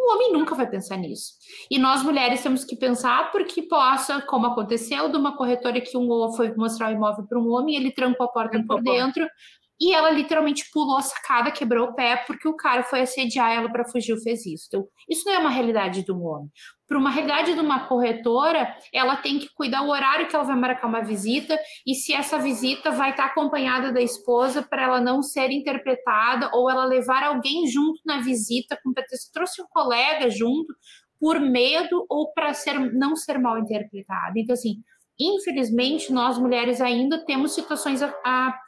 O 0.00 0.14
homem 0.14 0.32
nunca 0.32 0.54
vai 0.54 0.70
pensar 0.70 0.96
nisso. 0.96 1.32
E 1.68 1.76
nós 1.76 2.04
mulheres 2.04 2.40
temos 2.40 2.64
que 2.64 2.76
pensar 2.76 3.32
porque 3.32 3.62
possa, 3.62 4.22
como 4.22 4.46
aconteceu 4.46 5.10
de 5.10 5.16
uma 5.16 5.36
corretora 5.36 5.80
que 5.80 5.96
um 5.96 6.08
foi 6.36 6.54
mostrar 6.54 6.90
o 6.90 6.94
imóvel 6.94 7.26
para 7.26 7.38
um 7.38 7.50
homem, 7.50 7.74
ele 7.74 7.90
trancou 7.90 8.26
a 8.26 8.28
porta 8.28 8.62
por 8.64 8.80
dentro, 8.80 9.28
e 9.80 9.94
ela 9.94 10.10
literalmente 10.10 10.68
pulou 10.72 10.96
a 10.96 11.02
sacada, 11.02 11.50
quebrou 11.50 11.88
o 11.88 11.94
pé, 11.94 12.16
porque 12.26 12.48
o 12.48 12.56
cara 12.56 12.82
foi 12.82 13.00
assediar 13.00 13.52
ela 13.52 13.70
para 13.70 13.84
fugir, 13.84 14.16
fez 14.22 14.44
isso. 14.44 14.64
Então, 14.68 14.86
isso 15.08 15.22
não 15.24 15.34
é 15.34 15.38
uma 15.38 15.50
realidade 15.50 16.04
de 16.04 16.10
um 16.10 16.24
homem. 16.24 16.50
Para 16.86 16.98
uma 16.98 17.10
realidade 17.10 17.54
de 17.54 17.60
uma 17.60 17.86
corretora, 17.86 18.74
ela 18.92 19.16
tem 19.16 19.38
que 19.38 19.48
cuidar 19.54 19.82
o 19.82 19.90
horário 19.90 20.26
que 20.26 20.34
ela 20.34 20.44
vai 20.44 20.56
marcar 20.56 20.88
uma 20.88 21.02
visita 21.02 21.58
e 21.86 21.94
se 21.94 22.14
essa 22.14 22.38
visita 22.38 22.90
vai 22.90 23.10
estar 23.10 23.26
acompanhada 23.26 23.92
da 23.92 24.00
esposa 24.00 24.62
para 24.62 24.84
ela 24.84 25.00
não 25.00 25.22
ser 25.22 25.50
interpretada 25.50 26.50
ou 26.54 26.70
ela 26.70 26.86
levar 26.86 27.22
alguém 27.22 27.66
junto 27.66 28.00
na 28.06 28.20
visita 28.20 28.78
com 28.82 28.92
pretexto 28.92 29.30
trouxe 29.32 29.60
um 29.60 29.66
colega 29.68 30.30
junto 30.30 30.74
por 31.20 31.38
medo 31.38 32.06
ou 32.08 32.32
para 32.32 32.54
ser 32.54 32.78
não 32.94 33.14
ser 33.14 33.38
mal 33.38 33.58
interpretada. 33.58 34.32
Então 34.36 34.54
assim, 34.54 34.76
infelizmente 35.20 36.10
nós 36.10 36.38
mulheres 36.38 36.80
ainda 36.80 37.22
temos 37.26 37.54
situações 37.54 38.02
a, 38.02 38.08
a 38.24 38.58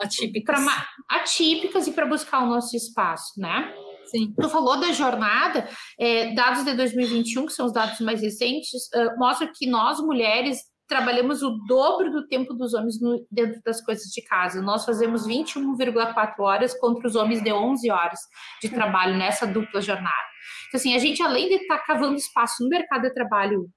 atípicas. 0.00 0.64
Pra, 0.64 0.86
atípicas 1.08 1.86
e 1.86 1.92
para 1.92 2.06
buscar 2.06 2.42
o 2.42 2.46
nosso 2.46 2.76
espaço, 2.76 3.38
né? 3.38 3.74
Sim. 4.06 4.32
Tu 4.40 4.48
falou 4.48 4.80
da 4.80 4.92
jornada, 4.92 5.68
é, 5.98 6.32
dados 6.34 6.64
de 6.64 6.74
2021, 6.74 7.46
que 7.46 7.52
são 7.52 7.66
os 7.66 7.72
dados 7.72 8.00
mais 8.00 8.22
recentes, 8.22 8.70
uh, 8.94 9.18
mostram 9.18 9.50
que 9.54 9.66
nós, 9.66 10.00
mulheres, 10.00 10.60
trabalhamos 10.88 11.42
o 11.42 11.50
dobro 11.66 12.10
do 12.10 12.26
tempo 12.26 12.54
dos 12.54 12.72
homens 12.72 13.00
no, 13.00 13.24
dentro 13.30 13.60
das 13.62 13.84
coisas 13.84 14.06
de 14.06 14.22
casa. 14.22 14.62
Nós 14.62 14.86
fazemos 14.86 15.26
21,4 15.26 16.40
horas 16.40 16.72
contra 16.80 17.06
os 17.06 17.14
homens 17.14 17.42
de 17.42 17.52
11 17.52 17.90
horas 17.90 18.18
de 18.62 18.70
trabalho 18.70 19.16
nessa 19.16 19.46
dupla 19.46 19.82
jornada. 19.82 20.28
Então, 20.68 20.78
assim, 20.78 20.94
a 20.94 20.98
gente, 20.98 21.22
além 21.22 21.48
de 21.48 21.54
estar 21.56 21.78
tá 21.78 21.84
cavando 21.84 22.16
espaço 22.16 22.62
no 22.62 22.70
mercado 22.70 23.02
de 23.02 23.12
trabalho 23.12 23.68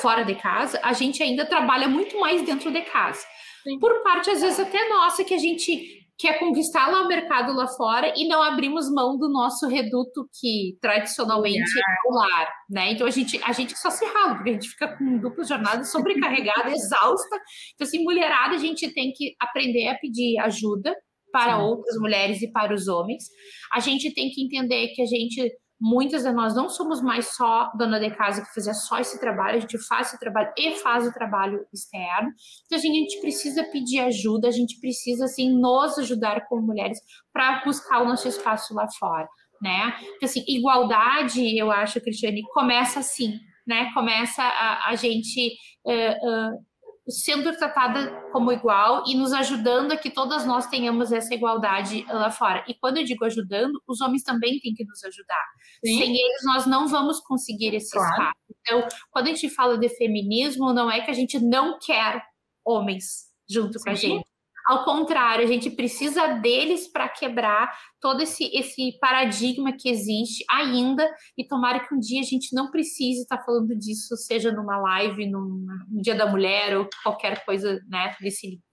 fora 0.00 0.24
de 0.24 0.34
casa, 0.34 0.80
a 0.82 0.92
gente 0.92 1.22
ainda 1.22 1.46
trabalha 1.46 1.88
muito 1.88 2.18
mais 2.18 2.42
dentro 2.42 2.72
de 2.72 2.82
casa. 2.82 3.24
Sim. 3.62 3.78
Por 3.78 4.02
parte, 4.02 4.30
às 4.30 4.40
vezes, 4.40 4.60
até 4.60 4.88
nossa, 4.88 5.24
que 5.24 5.34
a 5.34 5.38
gente 5.38 6.00
quer 6.20 6.38
conquistar 6.38 6.88
lá 6.88 7.02
o 7.02 7.08
mercado 7.08 7.54
lá 7.54 7.66
fora 7.66 8.12
e 8.14 8.28
não 8.28 8.42
abrimos 8.42 8.92
mão 8.92 9.16
do 9.16 9.30
nosso 9.30 9.66
reduto 9.66 10.28
que 10.38 10.76
tradicionalmente 10.78 11.78
é 11.78 12.08
o 12.08 12.14
lar, 12.14 12.48
né? 12.68 12.92
Então 12.92 13.06
a 13.06 13.10
gente, 13.10 13.40
a 13.42 13.52
gente 13.52 13.76
só 13.78 13.90
se 13.90 14.04
rala, 14.04 14.34
porque 14.34 14.50
a 14.50 14.52
gente 14.52 14.68
fica 14.68 14.98
com 14.98 15.18
dupla 15.18 15.44
jornada 15.44 15.82
sobrecarregada, 15.82 16.68
exausta. 16.76 17.36
Então, 17.74 17.86
assim, 17.86 18.04
mulherada, 18.04 18.54
a 18.54 18.58
gente 18.58 18.92
tem 18.92 19.12
que 19.14 19.34
aprender 19.40 19.88
a 19.88 19.98
pedir 19.98 20.38
ajuda 20.40 20.94
para 21.32 21.56
Sim. 21.56 21.62
outras 21.62 21.96
mulheres 21.98 22.42
e 22.42 22.52
para 22.52 22.74
os 22.74 22.86
homens. 22.86 23.24
A 23.72 23.80
gente 23.80 24.12
tem 24.12 24.28
que 24.28 24.44
entender 24.44 24.88
que 24.88 25.00
a 25.00 25.06
gente 25.06 25.50
Muitas 25.80 26.24
de 26.24 26.32
nós 26.32 26.54
não 26.54 26.68
somos 26.68 27.00
mais 27.00 27.34
só 27.34 27.70
dona 27.74 27.98
de 27.98 28.10
casa 28.10 28.42
que 28.42 28.52
fazia 28.52 28.74
só 28.74 28.98
esse 28.98 29.18
trabalho, 29.18 29.56
a 29.56 29.60
gente 29.60 29.78
faz 29.86 30.08
esse 30.08 30.20
trabalho 30.20 30.52
e 30.56 30.76
faz 30.76 31.06
o 31.06 31.12
trabalho 31.12 31.64
externo. 31.72 32.30
Então, 32.66 32.78
a 32.78 32.82
gente 32.82 33.18
precisa 33.20 33.64
pedir 33.64 34.00
ajuda, 34.00 34.48
a 34.48 34.50
gente 34.50 34.78
precisa, 34.78 35.24
assim, 35.24 35.50
nos 35.58 35.98
ajudar 35.98 36.46
como 36.48 36.66
mulheres 36.66 36.98
para 37.32 37.64
buscar 37.64 38.02
o 38.02 38.04
nosso 38.04 38.28
espaço 38.28 38.74
lá 38.74 38.86
fora, 38.98 39.26
né? 39.62 39.94
Então, 40.16 40.28
assim, 40.28 40.44
igualdade, 40.46 41.58
eu 41.58 41.70
acho, 41.70 42.00
Cristiane, 42.00 42.42
começa 42.52 43.00
assim, 43.00 43.38
né? 43.66 43.90
Começa 43.94 44.42
a, 44.42 44.90
a 44.90 44.96
gente 44.96 45.54
uh, 45.86 46.52
uh, 46.52 46.69
sendo 47.10 47.54
tratada 47.56 48.10
como 48.32 48.52
igual 48.52 49.04
e 49.06 49.14
nos 49.14 49.32
ajudando 49.32 49.92
a 49.92 49.96
que 49.96 50.10
todas 50.10 50.46
nós 50.46 50.66
tenhamos 50.66 51.12
essa 51.12 51.34
igualdade 51.34 52.04
lá 52.08 52.30
fora. 52.30 52.64
E 52.68 52.74
quando 52.74 52.98
eu 52.98 53.04
digo 53.04 53.24
ajudando, 53.24 53.80
os 53.86 54.00
homens 54.00 54.22
também 54.22 54.58
têm 54.60 54.74
que 54.74 54.84
nos 54.84 55.02
ajudar. 55.04 55.44
Sim. 55.84 55.98
Sem 55.98 56.16
eles, 56.16 56.42
nós 56.44 56.66
não 56.66 56.86
vamos 56.88 57.20
conseguir 57.20 57.74
esse 57.74 57.92
claro. 57.92 58.10
espaço. 58.10 58.38
Então, 58.60 58.88
quando 59.10 59.26
a 59.26 59.30
gente 59.30 59.48
fala 59.50 59.78
de 59.78 59.88
feminismo, 59.88 60.72
não 60.72 60.90
é 60.90 61.00
que 61.00 61.10
a 61.10 61.14
gente 61.14 61.38
não 61.38 61.78
quer 61.78 62.22
homens 62.64 63.30
junto 63.48 63.78
Sim. 63.78 63.84
com 63.84 63.90
a 63.90 63.94
gente. 63.94 64.29
Ao 64.66 64.84
contrário, 64.84 65.44
a 65.44 65.48
gente 65.48 65.70
precisa 65.70 66.34
deles 66.34 66.90
para 66.90 67.08
quebrar 67.08 67.70
todo 68.00 68.22
esse, 68.22 68.44
esse 68.54 68.98
paradigma 69.00 69.72
que 69.72 69.88
existe 69.88 70.44
ainda, 70.50 71.08
e 71.36 71.46
tomara 71.46 71.80
que 71.80 71.94
um 71.94 71.98
dia 71.98 72.20
a 72.20 72.24
gente 72.24 72.54
não 72.54 72.70
precise 72.70 73.22
estar 73.22 73.38
tá 73.38 73.44
falando 73.44 73.76
disso, 73.76 74.16
seja 74.16 74.52
numa 74.52 74.78
live, 74.78 75.30
num, 75.30 75.66
num 75.88 76.00
Dia 76.00 76.14
da 76.14 76.26
Mulher 76.26 76.76
ou 76.76 76.88
qualquer 77.02 77.44
coisa 77.44 77.80
né, 77.88 78.14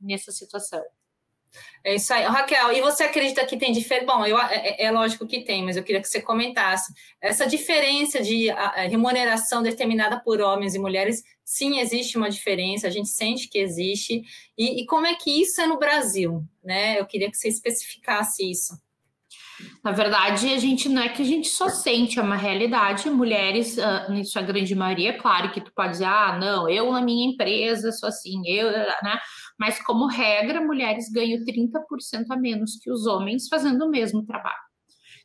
nessa 0.02 0.32
situação. 0.32 0.82
É 1.84 1.96
isso 1.96 2.14
aí. 2.14 2.24
Raquel, 2.24 2.74
e 2.74 2.82
você 2.82 3.04
acredita 3.04 3.46
que 3.46 3.58
tem 3.58 3.72
diferença? 3.72 4.06
Bom, 4.06 4.26
eu, 4.26 4.38
é, 4.38 4.56
é, 4.56 4.86
é, 4.86 4.92
lógico 4.92 5.26
que 5.26 5.42
tem, 5.42 5.64
mas 5.64 5.78
eu 5.78 5.84
queria 5.84 6.02
que 6.02 6.08
você 6.08 6.22
comentasse. 6.22 6.94
Essa 7.22 7.48
diferença 7.48 8.22
de 8.22 8.50
a, 8.50 8.66
a 8.70 8.82
remuneração 8.88 9.64
determinada 9.64 10.20
por 10.20 10.42
homens 10.42 10.76
e 10.76 10.80
mulheres, 10.80 11.24
sim, 11.46 11.80
existe 11.80 12.18
uma 12.18 12.30
diferença, 12.30 12.88
a 12.88 12.92
gente 12.92 13.10
sente 13.10 13.48
que 13.48 13.58
existe. 13.58 14.22
E, 14.58 14.82
e 14.82 14.86
como 14.86 15.08
é 15.08 15.16
que 15.16 15.42
isso 15.42 15.62
é 15.62 15.68
no 15.68 15.80
Brasil? 15.80 16.44
Né? 16.64 17.00
Eu 17.00 17.06
queria 17.06 17.32
que 17.32 17.38
você 17.38 17.48
especificasse 17.48 18.50
isso. 18.50 18.74
Na 19.84 19.92
verdade, 19.92 20.54
a 20.54 20.60
gente 20.60 20.88
não 20.88 21.02
é 21.02 21.10
que 21.10 21.22
a 21.22 21.26
gente 21.26 21.48
só 21.48 21.70
sente, 21.70 22.20
é 22.20 22.22
uma 22.22 22.36
realidade. 22.36 23.10
Mulheres, 23.10 23.78
uh, 23.78 24.12
em 24.12 24.24
sua 24.24 24.42
grande 24.42 24.76
maioria, 24.76 25.18
claro 25.18 25.52
que 25.52 25.62
tu 25.62 25.72
pode 25.74 25.94
dizer, 25.94 26.06
ah, 26.06 26.38
não, 26.40 26.70
eu 26.70 26.92
na 26.92 27.02
minha 27.02 27.28
empresa 27.28 27.92
sou 27.92 28.10
assim, 28.10 28.42
eu, 28.46 28.72
né? 28.72 29.20
Mas, 29.60 29.84
como 29.84 30.08
regra, 30.08 30.62
mulheres 30.62 31.10
ganham 31.12 31.44
30% 31.44 32.26
a 32.30 32.36
menos 32.38 32.78
que 32.82 32.92
os 32.92 33.06
homens 33.06 33.48
fazendo 33.48 33.86
o 33.86 33.90
mesmo 33.90 34.26
trabalho. 34.26 34.68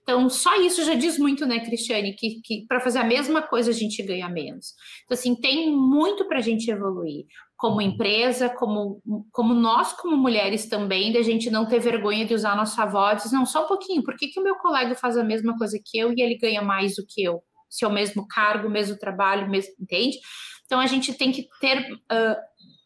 Então, 0.03 0.29
só 0.29 0.61
isso 0.61 0.85
já 0.85 0.95
diz 0.95 1.17
muito, 1.17 1.47
né, 1.47 1.61
Cristiane, 1.61 2.15
que, 2.15 2.41
que 2.43 2.67
para 2.67 2.81
fazer 2.81 2.99
a 2.99 3.05
mesma 3.05 3.41
coisa 3.41 3.71
a 3.71 3.75
gente 3.75 4.03
ganha 4.03 4.29
menos. 4.29 4.75
Então, 5.05 5.15
assim, 5.15 5.37
tem 5.37 5.71
muito 5.71 6.27
para 6.27 6.39
a 6.39 6.43
gente 6.43 6.69
evoluir 6.69 7.25
como 7.57 7.81
empresa, 7.81 8.49
como, 8.49 9.01
como 9.31 9.55
nós, 9.55 9.93
como 9.93 10.17
mulheres 10.17 10.69
também, 10.69 11.13
da 11.13 11.23
gente 11.23 11.49
não 11.49 11.65
ter 11.65 11.79
vergonha 11.79 12.27
de 12.27 12.35
usar 12.35 12.57
nossa 12.57 12.85
voz. 12.85 13.31
Não, 13.31 13.47
só 13.47 13.65
um 13.65 13.69
pouquinho, 13.69 14.03
por 14.03 14.17
que, 14.17 14.27
que 14.27 14.41
o 14.41 14.43
meu 14.43 14.57
colega 14.57 14.97
faz 14.97 15.17
a 15.17 15.23
mesma 15.23 15.57
coisa 15.57 15.79
que 15.85 15.97
eu 15.97 16.13
e 16.13 16.21
ele 16.21 16.37
ganha 16.37 16.61
mais 16.61 16.97
do 16.97 17.07
que 17.09 17.23
eu? 17.23 17.41
Se 17.71 17.85
é 17.85 17.89
o 17.89 17.93
mesmo 17.93 18.27
cargo, 18.27 18.69
mesmo 18.69 18.99
trabalho, 18.99 19.49
mesmo, 19.49 19.73
entende? 19.81 20.19
Então, 20.67 20.81
a 20.81 20.87
gente 20.87 21.15
tem 21.15 21.31
que 21.31 21.47
ter. 21.61 21.93
Uh, 21.93 22.37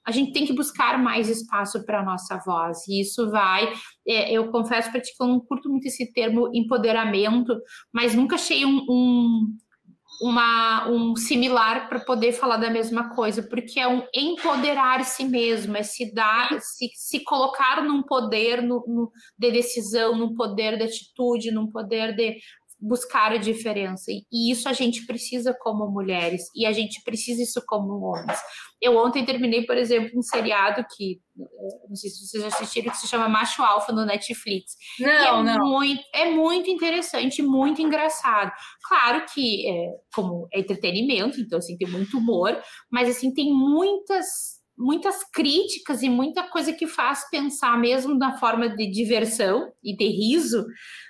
a 0.06 0.10
gente 0.12 0.32
tem 0.32 0.46
que 0.46 0.52
buscar 0.52 0.98
mais 1.02 1.28
espaço 1.28 1.84
para 1.84 2.00
a 2.00 2.04
nossa 2.04 2.40
voz, 2.46 2.86
e 2.88 3.00
isso 3.00 3.30
vai. 3.30 3.72
É, 4.06 4.32
eu 4.32 4.50
confesso 4.50 4.90
para 4.90 5.00
ti 5.00 5.12
que 5.16 5.22
eu 5.22 5.28
não 5.28 5.40
curto 5.40 5.68
muito 5.68 5.86
esse 5.86 6.12
termo 6.12 6.50
empoderamento, 6.54 7.54
mas 7.92 8.14
nunca 8.14 8.36
achei 8.36 8.64
um, 8.64 8.84
um 8.88 9.56
uma, 10.20 10.88
um 10.88 11.14
similar 11.14 11.88
para 11.88 12.00
poder 12.00 12.32
falar 12.32 12.56
da 12.56 12.70
mesma 12.70 13.14
coisa, 13.14 13.42
porque 13.42 13.78
é 13.78 13.86
um 13.86 14.02
empoderar 14.14 15.04
si 15.04 15.24
mesmo, 15.24 15.76
é 15.76 15.82
se 15.82 16.12
dar, 16.14 16.58
se, 16.60 16.88
se 16.94 17.22
colocar 17.24 17.82
num 17.82 18.02
poder 18.02 18.62
no, 18.62 18.82
no, 18.86 19.12
de 19.38 19.50
decisão, 19.50 20.16
num 20.16 20.34
poder 20.34 20.78
de 20.78 20.84
atitude, 20.84 21.50
num 21.50 21.70
poder 21.70 22.14
de 22.14 22.38
buscar 22.78 23.32
a 23.32 23.36
diferença. 23.36 24.10
E 24.10 24.50
isso 24.50 24.68
a 24.68 24.72
gente 24.72 25.06
precisa 25.06 25.56
como 25.58 25.90
mulheres, 25.90 26.42
e 26.54 26.66
a 26.66 26.72
gente 26.72 27.02
precisa 27.02 27.42
isso 27.42 27.62
como 27.66 28.04
homens. 28.04 28.38
Eu 28.80 28.96
ontem 28.96 29.24
terminei, 29.24 29.64
por 29.64 29.76
exemplo, 29.76 30.10
um 30.14 30.22
seriado 30.22 30.84
que, 30.94 31.20
eh, 31.40 31.88
não 31.88 31.96
sei 31.96 32.10
se 32.10 32.26
vocês 32.26 32.44
assistiram, 32.44 32.90
que 32.90 32.98
se 32.98 33.08
chama 33.08 33.28
Macho 33.28 33.62
Alfa 33.62 33.92
no 33.92 34.04
Netflix. 34.04 34.74
Não, 35.00 35.40
é 35.40 35.42
não. 35.42 35.66
Muito, 35.66 36.02
é 36.14 36.30
muito 36.30 36.68
interessante, 36.68 37.42
muito 37.42 37.80
engraçado. 37.80 38.52
Claro 38.86 39.24
que, 39.32 39.66
é, 39.68 39.90
como 40.14 40.46
é 40.52 40.60
entretenimento, 40.60 41.40
então, 41.40 41.58
assim, 41.58 41.76
tem 41.76 41.88
muito 41.88 42.18
humor, 42.18 42.60
mas, 42.90 43.08
assim, 43.08 43.32
tem 43.32 43.52
muitas 43.52 44.56
muitas 44.78 45.24
críticas 45.32 46.02
e 46.02 46.08
muita 46.10 46.42
coisa 46.50 46.72
que 46.72 46.86
faz 46.86 47.28
pensar 47.30 47.78
mesmo 47.78 48.14
na 48.14 48.36
forma 48.38 48.68
de 48.68 48.90
diversão 48.90 49.72
e 49.82 49.96
de 49.96 50.06
riso 50.06 50.66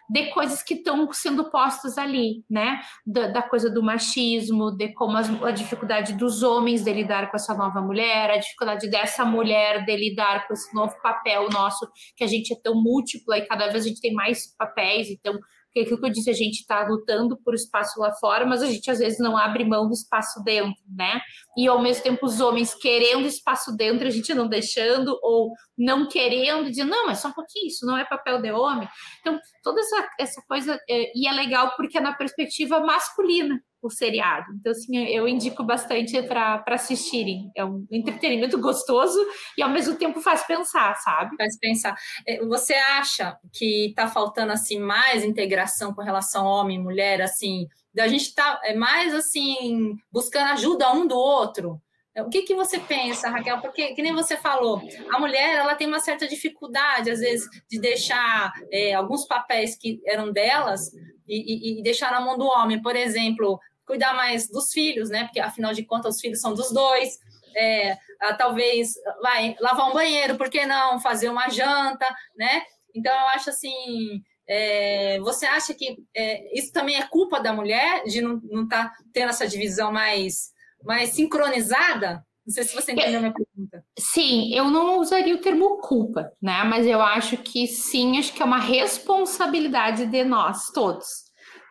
de 0.08 0.30
coisas 0.30 0.62
que 0.62 0.74
estão 0.74 1.12
sendo 1.12 1.50
postas 1.50 1.98
ali, 1.98 2.44
né? 2.48 2.80
Da, 3.04 3.28
da, 3.28 3.42
coisa 3.42 3.68
do 3.68 3.82
machismo, 3.82 4.70
de 4.70 4.92
como 4.94 5.16
as, 5.16 5.28
a 5.42 5.50
dificuldade 5.50 6.12
dos 6.14 6.42
homens 6.42 6.84
de 6.84 6.92
lidar 6.92 7.30
com 7.30 7.36
essa 7.36 7.54
nova 7.54 7.80
mulher, 7.80 8.30
a 8.30 8.38
dificuldade 8.38 8.88
dessa 8.88 9.24
mulher 9.24 9.84
de 9.84 9.96
lidar 9.96 10.46
com 10.46 10.54
esse 10.54 10.74
novo 10.74 10.94
papel 11.02 11.48
nosso, 11.50 11.88
que 12.16 12.24
a 12.24 12.26
gente 12.26 12.52
é 12.52 12.56
tão 12.62 12.74
múltipla 12.74 13.38
e 13.38 13.46
cada 13.46 13.68
vez 13.68 13.84
a 13.84 13.88
gente 13.88 14.00
tem 14.00 14.12
mais 14.12 14.54
papéis, 14.56 15.08
então 15.10 15.38
porque 15.76 15.80
aquilo 15.80 16.00
que 16.00 16.06
eu 16.06 16.12
disse, 16.12 16.30
a 16.30 16.34
gente 16.34 16.60
está 16.60 16.86
lutando 16.88 17.36
por 17.36 17.54
espaço 17.54 18.00
lá 18.00 18.10
fora, 18.14 18.46
mas 18.46 18.62
a 18.62 18.66
gente 18.66 18.90
às 18.90 18.98
vezes 18.98 19.18
não 19.18 19.36
abre 19.36 19.62
mão 19.62 19.86
do 19.86 19.92
espaço 19.92 20.42
dentro, 20.42 20.80
né? 20.88 21.20
E 21.56 21.68
ao 21.68 21.82
mesmo 21.82 22.02
tempo 22.02 22.24
os 22.24 22.40
homens 22.40 22.74
querendo 22.74 23.26
espaço 23.26 23.76
dentro, 23.76 24.06
a 24.06 24.10
gente 24.10 24.32
não 24.32 24.48
deixando, 24.48 25.18
ou 25.22 25.52
não 25.76 26.08
querendo, 26.08 26.70
dizendo, 26.70 26.90
não, 26.90 27.06
mas 27.06 27.18
só 27.18 27.28
um 27.28 27.32
pouquinho, 27.32 27.66
isso 27.66 27.84
não 27.84 27.98
é 27.98 28.06
papel 28.06 28.40
de 28.40 28.50
homem. 28.52 28.88
Então, 29.20 29.38
toda 29.62 29.80
essa, 29.80 30.08
essa 30.18 30.42
coisa, 30.48 30.80
é, 30.88 31.12
e 31.14 31.28
é 31.28 31.32
legal 31.32 31.74
porque 31.76 31.98
é 31.98 32.00
na 32.00 32.14
perspectiva 32.14 32.80
masculina, 32.80 33.60
o 33.82 33.90
seriado. 33.90 34.46
Então, 34.54 34.72
assim, 34.72 34.96
eu 35.06 35.28
indico 35.28 35.62
bastante 35.62 36.20
para 36.22 36.62
assistirem. 36.68 37.50
É 37.54 37.64
um 37.64 37.86
entretenimento 37.90 38.58
gostoso 38.58 39.18
e 39.56 39.62
ao 39.62 39.70
mesmo 39.70 39.94
tempo 39.96 40.20
faz 40.20 40.44
pensar, 40.46 40.94
sabe? 40.96 41.36
Faz 41.36 41.58
pensar. 41.58 41.96
É, 42.26 42.44
você 42.44 42.74
acha 42.74 43.38
que 43.52 43.88
está 43.88 44.08
faltando 44.08 44.52
assim 44.52 44.78
mais 44.78 45.24
integração 45.24 45.94
com 45.94 46.02
relação 46.02 46.44
homem 46.44 46.78
e 46.78 46.82
mulher, 46.82 47.20
assim, 47.20 47.66
da 47.94 48.08
gente 48.08 48.34
tá 48.34 48.60
é, 48.64 48.74
mais 48.74 49.14
assim 49.14 49.96
buscando 50.12 50.52
ajuda 50.52 50.92
um 50.92 51.06
do 51.06 51.16
outro? 51.16 51.80
O 52.18 52.28
que, 52.28 52.42
que 52.42 52.54
você 52.54 52.78
pensa, 52.78 53.28
Raquel? 53.28 53.60
Porque, 53.60 53.94
que 53.94 54.02
nem 54.02 54.14
você 54.14 54.36
falou, 54.36 54.80
a 55.10 55.18
mulher 55.18 55.56
ela 55.56 55.74
tem 55.74 55.86
uma 55.86 56.00
certa 56.00 56.26
dificuldade, 56.26 57.10
às 57.10 57.20
vezes, 57.20 57.48
de 57.68 57.78
deixar 57.78 58.52
é, 58.72 58.94
alguns 58.94 59.26
papéis 59.26 59.76
que 59.76 60.00
eram 60.06 60.32
delas 60.32 60.92
e, 61.28 61.78
e, 61.78 61.80
e, 61.80 61.82
deixar 61.82 62.10
na 62.10 62.20
mão 62.20 62.38
do 62.38 62.46
homem. 62.46 62.80
Por 62.80 62.96
exemplo, 62.96 63.60
cuidar 63.86 64.14
mais 64.14 64.48
dos 64.48 64.72
filhos, 64.72 65.10
né? 65.10 65.24
Porque 65.24 65.40
afinal 65.40 65.72
de 65.72 65.84
contas 65.84 66.16
os 66.16 66.20
filhos 66.20 66.40
são 66.40 66.54
dos 66.54 66.72
dois. 66.72 67.18
É, 67.56 67.96
talvez 68.38 68.94
vai 69.22 69.56
lavar 69.60 69.90
um 69.90 69.94
banheiro, 69.94 70.36
por 70.36 70.50
que 70.50 70.66
não 70.66 71.00
fazer 71.00 71.28
uma 71.28 71.48
janta, 71.48 72.06
né? 72.36 72.62
Então 72.94 73.12
eu 73.12 73.28
acho 73.28 73.50
assim, 73.50 74.22
é, 74.48 75.18
você 75.20 75.46
acha 75.46 75.74
que 75.74 75.96
é, 76.14 76.58
isso 76.58 76.72
também 76.72 76.96
é 76.96 77.06
culpa 77.06 77.40
da 77.40 77.52
mulher 77.52 78.04
de 78.04 78.20
não 78.20 78.40
estar 78.64 78.90
tá 78.90 78.96
tendo 79.12 79.30
essa 79.30 79.46
divisão 79.46 79.92
mais, 79.92 80.52
mais 80.86 81.10
sincronizada? 81.10 82.24
Não 82.46 82.54
sei 82.54 82.64
se 82.64 82.74
você 82.74 82.92
entendeu 82.92 83.18
a 83.18 83.22
minha 83.22 83.34
pergunta. 83.34 83.84
Sim, 83.98 84.54
eu 84.54 84.70
não 84.70 85.00
usaria 85.00 85.34
o 85.34 85.40
termo 85.40 85.78
culpa, 85.78 86.32
né? 86.40 86.62
Mas 86.64 86.86
eu 86.86 87.02
acho 87.02 87.36
que 87.38 87.66
sim, 87.66 88.18
acho 88.18 88.32
que 88.32 88.40
é 88.40 88.44
uma 88.44 88.58
responsabilidade 88.58 90.06
de 90.06 90.24
nós 90.24 90.70
todos 90.70 91.26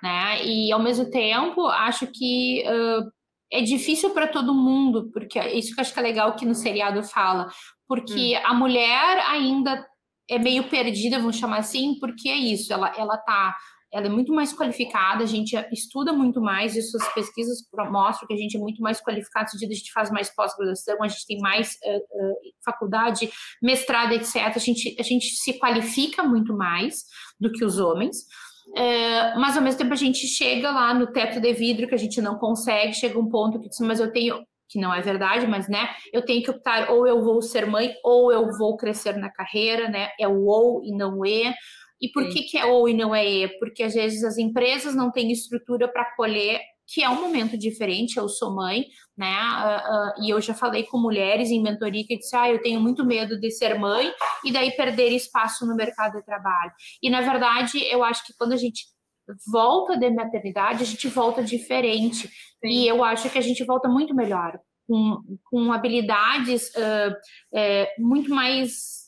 né? 0.06 0.46
E 0.46 0.72
ao 0.72 0.80
mesmo 0.80 1.10
tempo, 1.10 1.68
acho 1.68 2.06
que 2.06 2.64
uh, 2.68 3.12
é 3.52 3.62
difícil 3.62 4.12
para 4.12 4.28
todo 4.28 4.54
mundo, 4.54 5.10
porque 5.12 5.40
é 5.40 5.58
isso 5.58 5.74
que 5.74 5.80
eu 5.80 5.82
acho 5.82 5.92
que 5.92 6.00
é 6.00 6.04
legal 6.04 6.36
que 6.36 6.46
no 6.46 6.54
seriado 6.54 7.02
fala, 7.02 7.50
porque 7.88 8.38
hum. 8.38 8.42
a 8.46 8.54
mulher 8.54 9.20
ainda 9.28 9.84
é 10.30 10.38
meio 10.38 10.70
perdida, 10.70 11.18
vamos 11.18 11.38
chamar 11.38 11.58
assim, 11.58 11.98
porque 12.00 12.30
é 12.30 12.36
isso, 12.36 12.72
ela, 12.72 12.94
ela 12.96 13.18
tá 13.18 13.56
ela 13.96 14.08
é 14.08 14.10
muito 14.10 14.34
mais 14.34 14.52
qualificada, 14.52 15.24
a 15.24 15.26
gente 15.26 15.56
estuda 15.72 16.12
muito 16.12 16.42
mais, 16.42 16.76
isso 16.76 16.98
as 16.98 17.14
pesquisas 17.14 17.60
mostram 17.90 18.28
que 18.28 18.34
a 18.34 18.38
gente 18.38 18.58
é 18.58 18.60
muito 18.60 18.82
mais 18.82 19.02
qualificado, 19.02 19.46
no 19.46 19.52
sentido 19.52 19.72
a 19.72 19.76
gente 19.76 19.94
faz 19.94 20.12
mais 20.12 20.36
pós-graduação, 20.36 21.02
a 21.02 21.08
gente 21.08 21.26
tem 21.26 21.40
mais 21.40 21.78
uh, 21.86 21.98
uh, 21.98 22.36
faculdade, 22.66 23.30
mestrado, 23.64 24.12
etc. 24.12 24.36
A 24.54 24.60
gente, 24.60 24.98
a 25.00 25.04
gente 25.04 25.28
se 25.28 25.58
qualifica 25.58 26.24
muito 26.24 26.54
mais 26.54 27.06
do 27.40 27.50
que 27.50 27.64
os 27.64 27.80
homens. 27.80 28.18
É, 28.76 29.34
mas 29.36 29.56
ao 29.56 29.64
mesmo 29.64 29.78
tempo 29.78 29.94
a 29.94 29.98
gente 29.98 30.28
chega 30.28 30.72
lá 30.72 30.94
no 30.94 31.08
teto 31.08 31.40
de 31.40 31.54
vidro 31.54 31.88
que 31.88 31.96
a 31.96 32.00
gente 32.00 32.20
não 32.20 32.38
consegue, 32.38 32.94
chega 32.94 33.18
um 33.18 33.30
ponto 33.30 33.62
que 33.62 33.70
diz, 33.70 33.80
mas 33.80 34.02
eu 34.02 34.12
tenho, 34.12 34.44
que 34.68 34.78
não 34.78 34.94
é 34.94 35.00
verdade, 35.00 35.48
mas 35.48 35.70
né, 35.70 35.88
eu 36.12 36.26
tenho 36.26 36.44
que 36.44 36.52
optar 36.52 36.90
ou 36.90 37.08
eu 37.08 37.24
vou 37.24 37.42
ser 37.42 37.66
mãe 37.66 37.94
ou 38.04 38.30
eu 38.30 38.52
vou 38.58 38.76
crescer 38.76 39.16
na 39.16 39.30
carreira, 39.30 39.88
né? 39.88 40.10
É 40.20 40.28
o 40.28 40.44
ou 40.46 40.84
e 40.84 40.92
não 40.92 41.20
o 41.20 41.26
e. 41.26 41.54
E 42.06 42.12
por 42.12 42.30
que, 42.30 42.44
que 42.44 42.56
é 42.56 42.66
ou 42.66 42.88
e 42.88 42.94
não 42.94 43.16
é 43.16 43.28
e? 43.28 43.48
Porque 43.58 43.82
às 43.82 43.96
vezes 43.96 44.24
as 44.24 44.38
empresas 44.38 44.96
não 44.96 45.12
têm 45.12 45.32
estrutura 45.32 45.88
para 45.88 46.04
acolher 46.04 46.60
que 46.88 47.04
é 47.04 47.10
um 47.10 47.20
momento 47.20 47.58
diferente, 47.58 48.18
eu 48.18 48.30
sou 48.30 48.54
mãe, 48.54 48.86
né? 49.18 49.36
Uh, 49.36 50.22
uh, 50.22 50.24
e 50.24 50.30
eu 50.30 50.40
já 50.40 50.54
falei 50.54 50.84
com 50.84 51.00
mulheres 51.00 51.50
em 51.50 51.60
mentoria 51.60 52.06
que 52.06 52.16
disse, 52.16 52.36
ah, 52.36 52.48
eu 52.48 52.62
tenho 52.62 52.80
muito 52.80 53.04
medo 53.04 53.40
de 53.40 53.50
ser 53.50 53.80
mãe 53.80 54.14
e 54.44 54.54
daí 54.54 54.70
perder 54.70 55.10
espaço 55.10 55.66
no 55.66 55.76
mercado 55.76 56.18
de 56.18 56.24
trabalho. 56.24 56.72
E 57.02 57.10
na 57.10 57.22
verdade, 57.22 57.84
eu 57.86 58.04
acho 58.04 58.24
que 58.24 58.34
quando 58.38 58.54
a 58.54 58.58
gente 58.58 58.86
volta 59.52 59.98
de 59.98 60.12
maternidade, 60.12 60.84
a 60.84 60.86
gente 60.86 61.08
volta 61.08 61.44
diferente. 61.44 62.28
Sim. 62.28 62.32
E 62.64 62.88
eu 62.88 63.04
acho 63.04 63.32
que 63.32 63.38
a 63.40 63.42
gente 63.42 63.64
volta 63.64 63.90
muito 63.90 64.14
melhor, 64.14 64.60
com, 64.88 65.18
com 65.50 65.74
habilidades 65.74 66.68
uh, 66.76 67.16
é, 67.52 67.92
muito 67.98 68.30
mais 68.30 69.05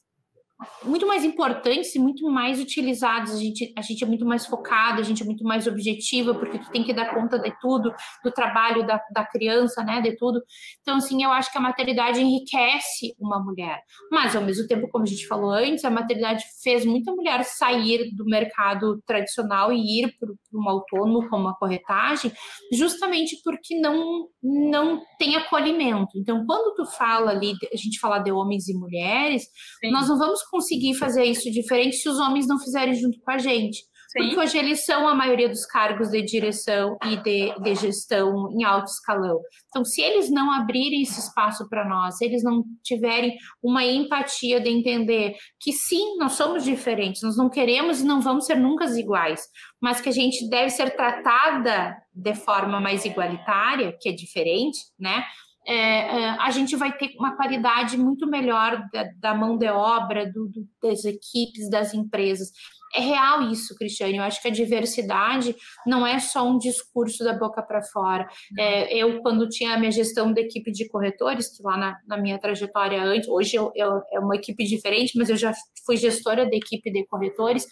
muito 0.84 1.06
mais 1.06 1.24
importantes 1.24 1.94
e 1.94 2.00
muito 2.00 2.28
mais 2.30 2.60
utilizados. 2.60 3.32
A 3.34 3.38
gente, 3.38 3.74
a 3.78 3.82
gente 3.82 4.04
é 4.04 4.08
muito 4.08 4.26
mais 4.26 4.46
focado, 4.46 5.00
a 5.00 5.04
gente 5.04 5.22
é 5.22 5.26
muito 5.26 5.44
mais 5.44 5.68
objetiva, 5.68 6.34
porque 6.34 6.58
tu 6.58 6.72
tem 6.72 6.84
que 6.84 6.94
dar 6.94 7.14
conta 7.14 7.38
de 7.38 7.54
tudo, 7.60 7.94
do 8.24 8.32
trabalho 8.32 8.86
da, 8.86 9.00
da 9.14 9.26
criança, 9.26 9.84
né, 9.84 10.02
de 10.02 10.16
tudo. 10.18 10.42
Então, 10.82 10.98
assim, 10.98 11.24
eu 11.24 11.32
acho 11.32 11.52
que 11.52 11.58
a 11.58 11.62
maternidade 11.62 12.20
enriquece 12.20 13.16
uma 13.20 13.40
mulher. 13.40 13.80
Mas, 14.12 14.36
ao 14.36 14.42
mesmo 14.42 14.68
tempo, 14.68 14.88
como 14.90 15.04
a 15.04 15.08
gente 15.08 15.28
falou 15.28 15.52
antes, 15.52 15.86
a 15.86 15.92
maternidade 15.92 16.44
fez 16.64 16.86
muita 16.86 17.12
mulher 17.12 17.44
sair 17.44 18.10
do 18.16 18.26
mercado 18.26 19.02
tradicional 19.06 19.72
e 19.72 20.02
ir 20.02 20.16
para 20.20 20.30
um 20.54 20.68
autônomo 20.68 21.30
como 21.30 21.50
a 21.50 21.56
corretagem, 21.56 22.32
justamente 22.74 23.40
porque 23.44 23.80
não, 23.80 24.28
não 24.42 25.02
tem 25.20 25.36
acolhimento. 25.36 26.18
Então, 26.18 26.46
quando 26.46 26.74
tu 26.76 26.86
fala 26.86 27.32
ali, 27.32 27.54
a 27.72 27.78
gente 27.78 28.00
fala 28.00 28.20
de 28.20 28.32
homens 28.32 28.68
e 28.68 28.74
mulheres, 28.74 29.44
Sim. 29.80 29.92
nós 29.92 30.10
não 30.10 30.18
vamos 30.18 30.47
conseguir 30.50 30.96
fazer 30.96 31.24
isso 31.24 31.52
diferente 31.52 31.98
se 31.98 32.10
os 32.10 32.20
homens 32.20 32.48
não 32.48 32.60
fizerem 32.60 32.94
junto 32.94 33.20
com 33.22 33.32
a 33.32 33.38
gente. 33.38 33.80
Sim. 34.10 34.20
Porque 34.20 34.40
hoje 34.40 34.58
eles 34.58 34.86
são 34.86 35.08
a 35.08 35.14
maioria 35.14 35.50
dos 35.50 35.66
cargos 35.66 36.10
de 36.10 36.22
direção 36.22 36.98
e 37.06 37.18
de, 37.18 37.54
de 37.62 37.76
gestão 37.76 38.50
em 38.52 38.64
alto 38.64 38.88
escalão. 38.88 39.40
Então, 39.68 39.84
se 39.84 40.02
eles 40.02 40.32
não 40.32 40.50
abrirem 40.52 41.02
esse 41.02 41.20
espaço 41.20 41.68
para 41.68 41.88
nós, 41.88 42.18
se 42.18 42.26
eles 42.26 42.42
não 42.42 42.64
tiverem 42.84 43.36
uma 43.62 43.84
empatia 43.84 44.62
de 44.62 44.70
entender 44.70 45.36
que 45.60 45.74
sim, 45.74 46.18
nós 46.18 46.34
somos 46.34 46.64
diferentes, 46.64 47.22
nós 47.22 47.36
não 47.36 47.50
queremos 47.50 48.00
e 48.00 48.06
não 48.06 48.22
vamos 48.22 48.46
ser 48.46 48.56
nunca 48.56 48.86
iguais, 48.98 49.42
mas 49.82 50.00
que 50.00 50.08
a 50.08 50.14
gente 50.14 50.50
deve 50.50 50.70
ser 50.70 50.96
tratada 50.96 51.98
de 52.14 52.34
forma 52.34 52.80
mais 52.80 53.04
igualitária, 53.04 53.96
que 54.00 54.08
é 54.08 54.14
diferente, 54.14 54.80
né? 54.98 55.26
É, 55.68 55.74
é, 55.74 56.30
a 56.40 56.50
gente 56.50 56.78
vai 56.78 56.98
ter 56.98 57.14
uma 57.20 57.36
qualidade 57.36 57.98
muito 57.98 58.26
melhor 58.26 58.82
da, 58.94 59.04
da 59.20 59.34
mão 59.36 59.58
de 59.58 59.68
obra, 59.68 60.26
do, 60.26 60.48
do, 60.48 60.66
das 60.82 61.04
equipes, 61.04 61.70
das 61.70 61.94
empresas. 61.94 62.52
É 62.96 63.02
real 63.02 63.52
isso, 63.52 63.76
Cristiane. 63.76 64.18
Eu 64.18 64.24
acho 64.24 64.42
que 64.42 64.48
a 64.48 64.52
diversidade 64.52 65.54
não 65.86 66.08
é 66.08 66.20
só 66.20 66.48
um 66.48 66.58
discurso 66.58 67.22
da 67.24 67.34
boca 67.34 67.62
para 67.62 67.84
fora. 67.84 68.26
É, 68.58 68.96
eu, 68.96 69.22
quando 69.22 69.50
tinha 69.50 69.74
a 69.74 69.78
minha 69.78 69.92
gestão 69.92 70.34
da 70.34 70.40
equipe 70.40 70.72
de 70.72 70.88
corretores, 70.88 71.60
lá 71.62 71.76
na, 71.78 71.98
na 72.08 72.18
minha 72.18 72.40
trajetória 72.40 73.04
antes, 73.04 73.28
hoje 73.28 73.58
eu, 73.58 73.72
eu, 73.76 74.02
é 74.14 74.20
uma 74.20 74.36
equipe 74.38 74.64
diferente, 74.64 75.18
mas 75.18 75.30
eu 75.30 75.36
já 75.36 75.52
fui 75.86 75.98
gestora 75.98 76.50
da 76.50 76.56
equipe 76.56 76.90
de 76.90 77.06
corretores. 77.08 77.68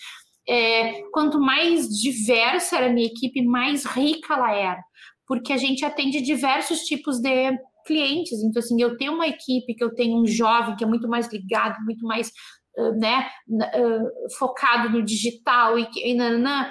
É, 0.47 1.01
quanto 1.11 1.39
mais 1.39 1.87
diversa 1.87 2.75
era 2.75 2.87
a 2.87 2.93
minha 2.93 3.07
equipe, 3.07 3.41
mais 3.41 3.85
rica 3.85 4.33
ela 4.33 4.53
era, 4.53 4.83
porque 5.25 5.53
a 5.53 5.57
gente 5.57 5.83
atende 5.83 6.21
diversos 6.21 6.81
tipos 6.81 7.19
de 7.19 7.57
clientes. 7.85 8.41
Então, 8.43 8.59
assim, 8.59 8.81
eu 8.81 8.97
tenho 8.97 9.13
uma 9.13 9.27
equipe 9.27 9.75
que 9.75 9.83
eu 9.83 9.93
tenho 9.93 10.21
um 10.21 10.25
jovem 10.25 10.75
que 10.75 10.83
é 10.83 10.87
muito 10.87 11.07
mais 11.07 11.31
ligado, 11.31 11.83
muito 11.85 12.05
mais 12.05 12.31
né, 12.97 13.27
focado 14.37 14.89
no 14.89 15.03
digital 15.03 15.79
e, 15.79 15.87
e 15.95 16.13
nananã, 16.13 16.69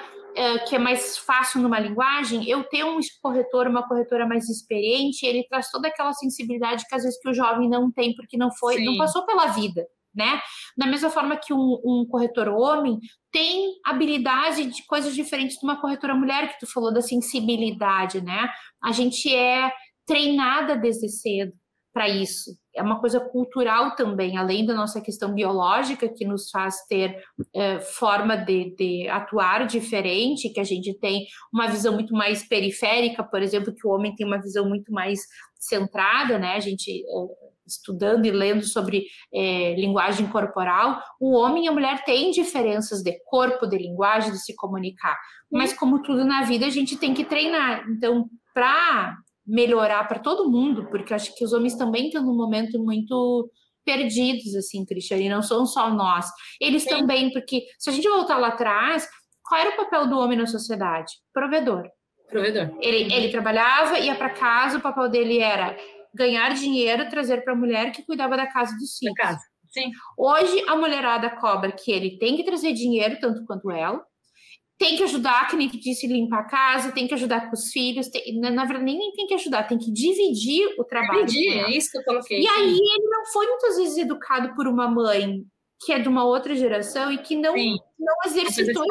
que 0.68 0.74
é 0.74 0.78
mais 0.78 1.16
fácil 1.16 1.60
numa 1.60 1.78
linguagem, 1.78 2.48
eu 2.48 2.64
tenho 2.64 2.96
um 2.96 3.00
corretor, 3.22 3.68
uma 3.68 3.86
corretora 3.86 4.26
mais 4.26 4.48
experiente, 4.48 5.24
ele 5.24 5.46
traz 5.48 5.70
toda 5.70 5.88
aquela 5.88 6.12
sensibilidade 6.12 6.84
que 6.88 6.94
às 6.94 7.04
vezes 7.04 7.20
que 7.20 7.28
o 7.28 7.34
jovem 7.34 7.68
não 7.68 7.90
tem, 7.92 8.14
porque 8.14 8.36
não 8.36 8.50
foi, 8.52 8.76
Sim. 8.76 8.84
não 8.84 8.96
passou 8.96 9.24
pela 9.24 9.46
vida. 9.46 9.86
Né? 10.16 10.40
Da 10.76 10.86
mesma 10.86 11.10
forma 11.10 11.36
que 11.36 11.52
um, 11.52 11.80
um, 11.84 12.06
corretor 12.08 12.46
homem 12.46 13.00
tem 13.32 13.72
habilidade 13.84 14.64
de 14.66 14.86
coisas 14.86 15.12
diferentes 15.12 15.58
de 15.58 15.66
uma 15.66 15.80
corretora 15.80 16.14
mulher, 16.14 16.52
que 16.52 16.60
tu 16.60 16.72
falou 16.72 16.94
da 16.94 17.00
sensibilidade, 17.00 18.20
né? 18.20 18.48
A 18.80 18.92
gente 18.92 19.34
é 19.34 19.72
treinada 20.06 20.76
desde 20.76 21.08
cedo 21.08 21.52
para 21.94 22.08
isso. 22.08 22.50
É 22.74 22.82
uma 22.82 22.98
coisa 22.98 23.20
cultural 23.20 23.94
também, 23.94 24.36
além 24.36 24.66
da 24.66 24.74
nossa 24.74 25.00
questão 25.00 25.32
biológica, 25.32 26.08
que 26.08 26.24
nos 26.24 26.50
faz 26.50 26.84
ter 26.88 27.22
é, 27.54 27.78
forma 27.78 28.36
de, 28.36 28.74
de, 28.76 29.08
atuar 29.08 29.64
diferente, 29.64 30.48
que 30.48 30.58
a 30.58 30.64
gente 30.64 30.92
tem 30.98 31.24
uma 31.52 31.68
visão 31.68 31.94
muito 31.94 32.12
mais 32.12 32.46
periférica, 32.46 33.22
por 33.22 33.40
exemplo, 33.40 33.72
que 33.72 33.86
o 33.86 33.90
homem 33.90 34.12
tem 34.16 34.26
uma 34.26 34.40
visão 34.40 34.68
muito 34.68 34.92
mais 34.92 35.20
centrada, 35.56 36.36
né? 36.36 36.56
A 36.56 36.60
gente 36.60 36.90
é, 36.90 37.44
estudando 37.64 38.26
e 38.26 38.30
lendo 38.32 38.64
sobre 38.64 39.06
é, 39.32 39.74
linguagem 39.76 40.26
corporal, 40.26 41.00
o 41.20 41.32
homem 41.32 41.66
e 41.66 41.68
a 41.68 41.72
mulher 41.72 42.04
têm 42.04 42.32
diferenças 42.32 43.02
de 43.02 43.12
corpo, 43.24 43.68
de 43.68 43.78
linguagem, 43.78 44.32
de 44.32 44.38
se 44.38 44.54
comunicar. 44.56 45.16
Mas 45.50 45.72
como 45.72 46.02
tudo 46.02 46.24
na 46.24 46.42
vida, 46.42 46.66
a 46.66 46.70
gente 46.70 46.96
tem 46.96 47.14
que 47.14 47.24
treinar. 47.24 47.86
Então, 47.88 48.28
para 48.52 49.16
melhorar 49.46 50.04
para 50.08 50.18
todo 50.18 50.50
mundo, 50.50 50.86
porque 50.90 51.12
eu 51.12 51.16
acho 51.16 51.34
que 51.36 51.44
os 51.44 51.52
homens 51.52 51.76
também 51.76 52.06
estão 52.06 52.24
num 52.24 52.36
momento 52.36 52.82
muito 52.82 53.50
perdidos, 53.84 54.54
assim, 54.54 54.84
Cristiane, 54.84 55.28
não 55.28 55.42
são 55.42 55.66
só 55.66 55.90
nós. 55.90 56.26
Eles 56.60 56.84
Sim. 56.84 56.88
também, 56.90 57.30
porque 57.30 57.64
se 57.78 57.90
a 57.90 57.92
gente 57.92 58.08
voltar 58.08 58.38
lá 58.38 58.48
atrás, 58.48 59.06
qual 59.42 59.60
era 59.60 59.70
o 59.70 59.76
papel 59.76 60.08
do 60.08 60.18
homem 60.18 60.38
na 60.38 60.46
sociedade? 60.46 61.12
Provedor. 61.32 61.84
Provedor. 62.28 62.76
Ele, 62.80 63.12
ele 63.12 63.28
trabalhava, 63.30 63.98
ia 63.98 64.14
para 64.14 64.30
casa, 64.30 64.78
o 64.78 64.80
papel 64.80 65.08
dele 65.10 65.38
era 65.38 65.76
ganhar 66.14 66.54
dinheiro, 66.54 67.08
trazer 67.10 67.44
para 67.44 67.52
a 67.52 67.56
mulher 67.56 67.92
que 67.92 68.04
cuidava 68.04 68.36
da 68.36 68.46
casa 68.46 68.74
dos 68.78 68.96
filhos. 68.96 69.14
Da 69.16 69.22
casa. 69.22 69.40
Sim. 69.70 69.90
Hoje 70.16 70.64
a 70.68 70.76
mulherada 70.76 71.28
cobra 71.28 71.72
que 71.72 71.90
ele 71.90 72.16
tem 72.18 72.36
que 72.36 72.44
trazer 72.44 72.72
dinheiro 72.72 73.18
tanto 73.20 73.44
quanto 73.44 73.70
ela, 73.70 74.04
tem 74.78 74.96
que 74.96 75.04
ajudar, 75.04 75.48
que 75.48 75.56
nem 75.56 75.68
tu 75.68 75.78
disse, 75.78 76.06
limpar 76.06 76.40
a 76.40 76.44
casa, 76.44 76.92
tem 76.92 77.06
que 77.06 77.14
ajudar 77.14 77.48
com 77.48 77.54
os 77.54 77.70
filhos, 77.70 78.08
tem, 78.08 78.38
na 78.40 78.64
verdade, 78.64 78.84
nem, 78.84 79.12
tem 79.12 79.26
que 79.26 79.34
ajudar, 79.34 79.64
tem 79.64 79.78
que 79.78 79.92
dividir 79.92 80.74
o 80.78 80.84
trabalho. 80.84 81.24
Dividir, 81.24 81.58
é 81.58 81.70
isso 81.70 81.90
que 81.90 81.98
eu 81.98 82.04
coloquei. 82.04 82.40
E 82.40 82.48
aí 82.48 82.72
ele 82.72 83.08
não 83.08 83.24
foi 83.32 83.46
muitas 83.46 83.76
vezes 83.76 83.98
educado 83.98 84.54
por 84.54 84.66
uma 84.66 84.88
mãe 84.88 85.44
que 85.84 85.92
é 85.92 85.98
de 85.98 86.08
uma 86.08 86.24
outra 86.24 86.54
geração 86.54 87.12
e 87.12 87.18
que 87.18 87.36
não, 87.36 87.54
não 87.54 88.14
exercitou 88.26 88.84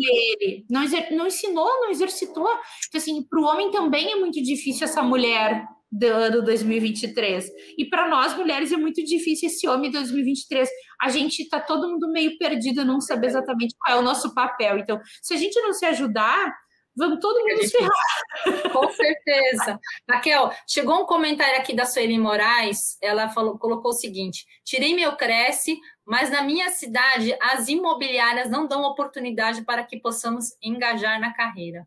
ele, 0.00 0.64
não, 0.70 0.82
exer, 0.82 1.12
não 1.12 1.26
ensinou, 1.26 1.68
não 1.80 1.90
exercitou. 1.90 2.48
Então, 2.88 2.98
assim, 2.98 3.22
para 3.28 3.40
o 3.40 3.44
homem 3.44 3.70
também 3.70 4.12
é 4.12 4.16
muito 4.16 4.42
difícil 4.42 4.84
essa 4.84 5.02
mulher 5.02 5.66
do 5.90 6.06
ano 6.06 6.42
2023. 6.42 7.50
E 7.76 7.84
para 7.84 8.08
nós 8.08 8.36
mulheres 8.36 8.72
é 8.72 8.76
muito 8.76 9.02
difícil 9.04 9.48
esse 9.48 9.66
homem 9.66 9.90
2023. 9.90 10.68
A 11.00 11.08
gente 11.08 11.42
está 11.42 11.60
todo 11.60 11.88
mundo 11.88 12.10
meio 12.10 12.36
perdido, 12.38 12.84
não 12.84 13.00
sabe 13.00 13.26
exatamente 13.26 13.74
qual 13.78 13.96
é 13.96 14.00
o 14.00 14.04
nosso 14.04 14.34
papel. 14.34 14.78
Então, 14.78 15.00
se 15.22 15.34
a 15.34 15.36
gente 15.36 15.58
não 15.60 15.72
se 15.72 15.86
ajudar, 15.86 16.54
vamos 16.96 17.20
todo 17.20 17.42
mundo 17.42 17.62
se 17.62 17.70
ferrar. 17.70 18.72
Com 18.72 18.92
certeza. 18.92 19.80
Raquel, 20.10 20.52
chegou 20.66 21.02
um 21.02 21.06
comentário 21.06 21.58
aqui 21.58 21.74
da 21.74 21.86
Sueli 21.86 22.18
Moraes, 22.18 22.98
ela 23.00 23.28
falou, 23.30 23.58
colocou 23.58 23.92
o 23.92 23.94
seguinte: 23.94 24.44
tirei 24.64 24.94
meu 24.94 25.16
Cresce, 25.16 25.78
mas 26.06 26.30
na 26.30 26.42
minha 26.42 26.68
cidade 26.70 27.34
as 27.40 27.68
imobiliárias 27.68 28.50
não 28.50 28.66
dão 28.66 28.82
oportunidade 28.82 29.64
para 29.64 29.84
que 29.84 30.00
possamos 30.00 30.48
engajar 30.62 31.20
na 31.20 31.32
carreira. 31.32 31.86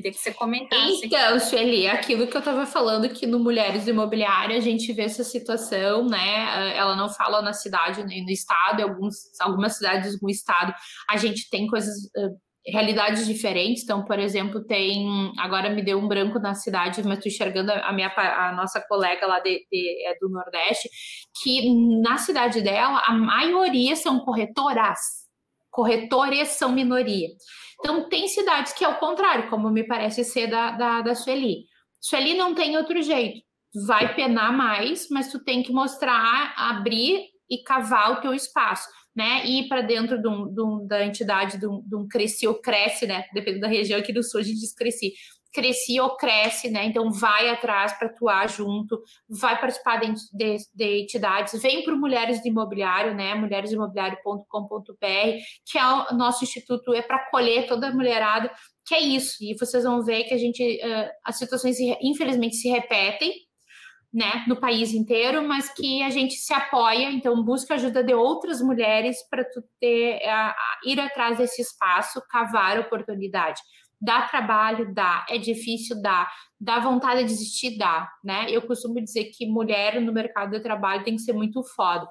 Queria 0.00 0.12
que 0.12 0.18
você 0.18 0.32
comentasse. 0.32 1.04
Então, 1.04 1.38
Sueli, 1.38 1.86
aquilo 1.86 2.26
que 2.26 2.34
eu 2.34 2.38
estava 2.38 2.64
falando 2.64 3.08
que 3.10 3.26
no 3.26 3.38
Mulheres 3.38 3.86
Imobiliárias 3.86 4.64
a 4.64 4.68
gente 4.68 4.90
vê 4.92 5.02
essa 5.02 5.22
situação, 5.22 6.06
né? 6.06 6.74
Ela 6.74 6.96
não 6.96 7.08
fala 7.08 7.42
na 7.42 7.52
cidade 7.52 8.02
nem 8.04 8.24
no 8.24 8.30
estado, 8.30 8.82
alguns, 8.82 9.14
algumas 9.40 9.76
cidades 9.76 10.20
no 10.20 10.30
estado 10.30 10.74
a 11.08 11.16
gente 11.16 11.50
tem 11.50 11.66
coisas, 11.66 12.10
realidades 12.66 13.26
diferentes. 13.26 13.82
Então, 13.82 14.04
por 14.04 14.18
exemplo, 14.18 14.64
tem. 14.64 15.32
Agora 15.38 15.70
me 15.70 15.82
deu 15.82 15.98
um 15.98 16.08
branco 16.08 16.38
na 16.38 16.54
cidade, 16.54 17.02
mas 17.04 17.18
estou 17.18 17.30
enxergando 17.30 17.72
a, 17.72 17.92
minha, 17.92 18.12
a 18.16 18.52
nossa 18.52 18.80
colega 18.80 19.26
lá 19.26 19.40
de, 19.40 19.66
de, 19.70 20.06
é 20.06 20.16
do 20.18 20.28
Nordeste, 20.28 20.88
que 21.42 21.68
na 22.00 22.16
cidade 22.16 22.62
dela 22.62 23.02
a 23.06 23.12
maioria 23.12 23.96
são 23.96 24.20
corretoras 24.20 25.20
corretores 25.70 26.48
são 26.48 26.72
minoria. 26.72 27.28
Então, 27.78 28.08
tem 28.08 28.28
cidades 28.28 28.72
que 28.72 28.84
é 28.84 28.88
o 28.88 28.98
contrário, 28.98 29.48
como 29.48 29.70
me 29.70 29.84
parece 29.84 30.24
ser 30.24 30.48
da, 30.48 30.72
da, 30.72 31.00
da 31.00 31.14
Sueli. 31.14 31.64
Sueli 32.00 32.34
não 32.34 32.54
tem 32.54 32.76
outro 32.76 33.00
jeito. 33.02 33.40
Vai 33.86 34.14
penar 34.14 34.52
mais, 34.52 35.08
mas 35.10 35.30
tu 35.30 35.42
tem 35.42 35.62
que 35.62 35.72
mostrar, 35.72 36.52
abrir 36.56 37.24
e 37.48 37.62
cavar 37.62 38.12
o 38.12 38.20
teu 38.20 38.34
espaço, 38.34 38.88
né? 39.14 39.44
E 39.44 39.60
ir 39.60 39.68
para 39.68 39.80
dentro 39.80 40.20
de 40.20 40.28
um, 40.28 40.52
de 40.52 40.62
um, 40.62 40.86
da 40.86 41.04
entidade 41.04 41.58
de 41.58 41.66
um, 41.66 41.80
de 41.86 41.96
um 41.96 42.06
cresci 42.06 42.46
ou 42.46 42.54
cresce, 42.54 43.06
né? 43.06 43.24
Dependendo 43.32 43.62
da 43.62 43.68
região 43.68 43.98
aqui 43.98 44.12
do 44.12 44.22
sul, 44.22 44.40
a 44.40 44.42
gente 44.42 44.60
diz 44.60 44.74
cresci 44.74 45.12
cresci 45.52 46.00
ou 46.00 46.16
cresce, 46.16 46.70
né? 46.70 46.84
Então 46.84 47.10
vai 47.10 47.48
atrás 47.48 47.92
para 47.92 48.08
atuar 48.08 48.48
junto, 48.48 49.02
vai 49.28 49.58
participar 49.60 49.98
de, 49.98 50.12
de, 50.32 50.56
de 50.74 51.02
entidades, 51.02 51.60
vem 51.60 51.84
para 51.84 51.94
Mulheres 51.96 52.40
de 52.42 52.48
Imobiliário, 52.48 53.14
né? 53.14 53.34
mulheresimobiliário.com.br, 53.34 54.96
que 55.66 55.78
é 55.78 55.84
o 55.84 56.14
nosso 56.14 56.44
instituto, 56.44 56.94
é 56.94 57.02
para 57.02 57.16
acolher 57.16 57.66
toda 57.66 57.88
a 57.88 57.94
mulherada, 57.94 58.50
que 58.86 58.94
é 58.94 59.00
isso. 59.00 59.36
E 59.42 59.56
vocês 59.58 59.84
vão 59.84 60.02
ver 60.02 60.24
que 60.24 60.34
a 60.34 60.38
gente, 60.38 60.80
as 61.24 61.36
situações 61.36 61.78
infelizmente 62.00 62.56
se 62.56 62.68
repetem, 62.68 63.32
né, 64.12 64.44
no 64.48 64.56
país 64.56 64.92
inteiro, 64.92 65.46
mas 65.46 65.72
que 65.72 66.02
a 66.02 66.10
gente 66.10 66.34
se 66.34 66.52
apoia, 66.52 67.10
então 67.12 67.44
busca 67.44 67.74
ajuda 67.74 68.02
de 68.02 68.12
outras 68.12 68.60
mulheres 68.60 69.16
para 69.28 69.44
tu 69.44 69.62
ter, 69.78 70.20
a, 70.28 70.50
a 70.50 70.78
ir 70.84 70.98
atrás 70.98 71.38
desse 71.38 71.62
espaço, 71.62 72.22
cavar 72.28 72.78
oportunidade. 72.78 73.60
Dá 74.00 74.22
trabalho, 74.22 74.92
dá. 74.94 75.26
É 75.28 75.38
difícil, 75.38 76.00
dá. 76.00 76.28
Dá 76.58 76.78
vontade 76.78 77.20
de 77.20 77.26
desistir, 77.28 77.76
dá. 77.76 78.10
Né? 78.24 78.46
Eu 78.50 78.62
costumo 78.62 79.00
dizer 79.00 79.26
que 79.26 79.46
mulher 79.46 80.00
no 80.00 80.12
mercado 80.12 80.52
de 80.52 80.60
trabalho 80.60 81.04
tem 81.04 81.16
que 81.16 81.22
ser 81.22 81.34
muito 81.34 81.62
foda, 81.62 82.08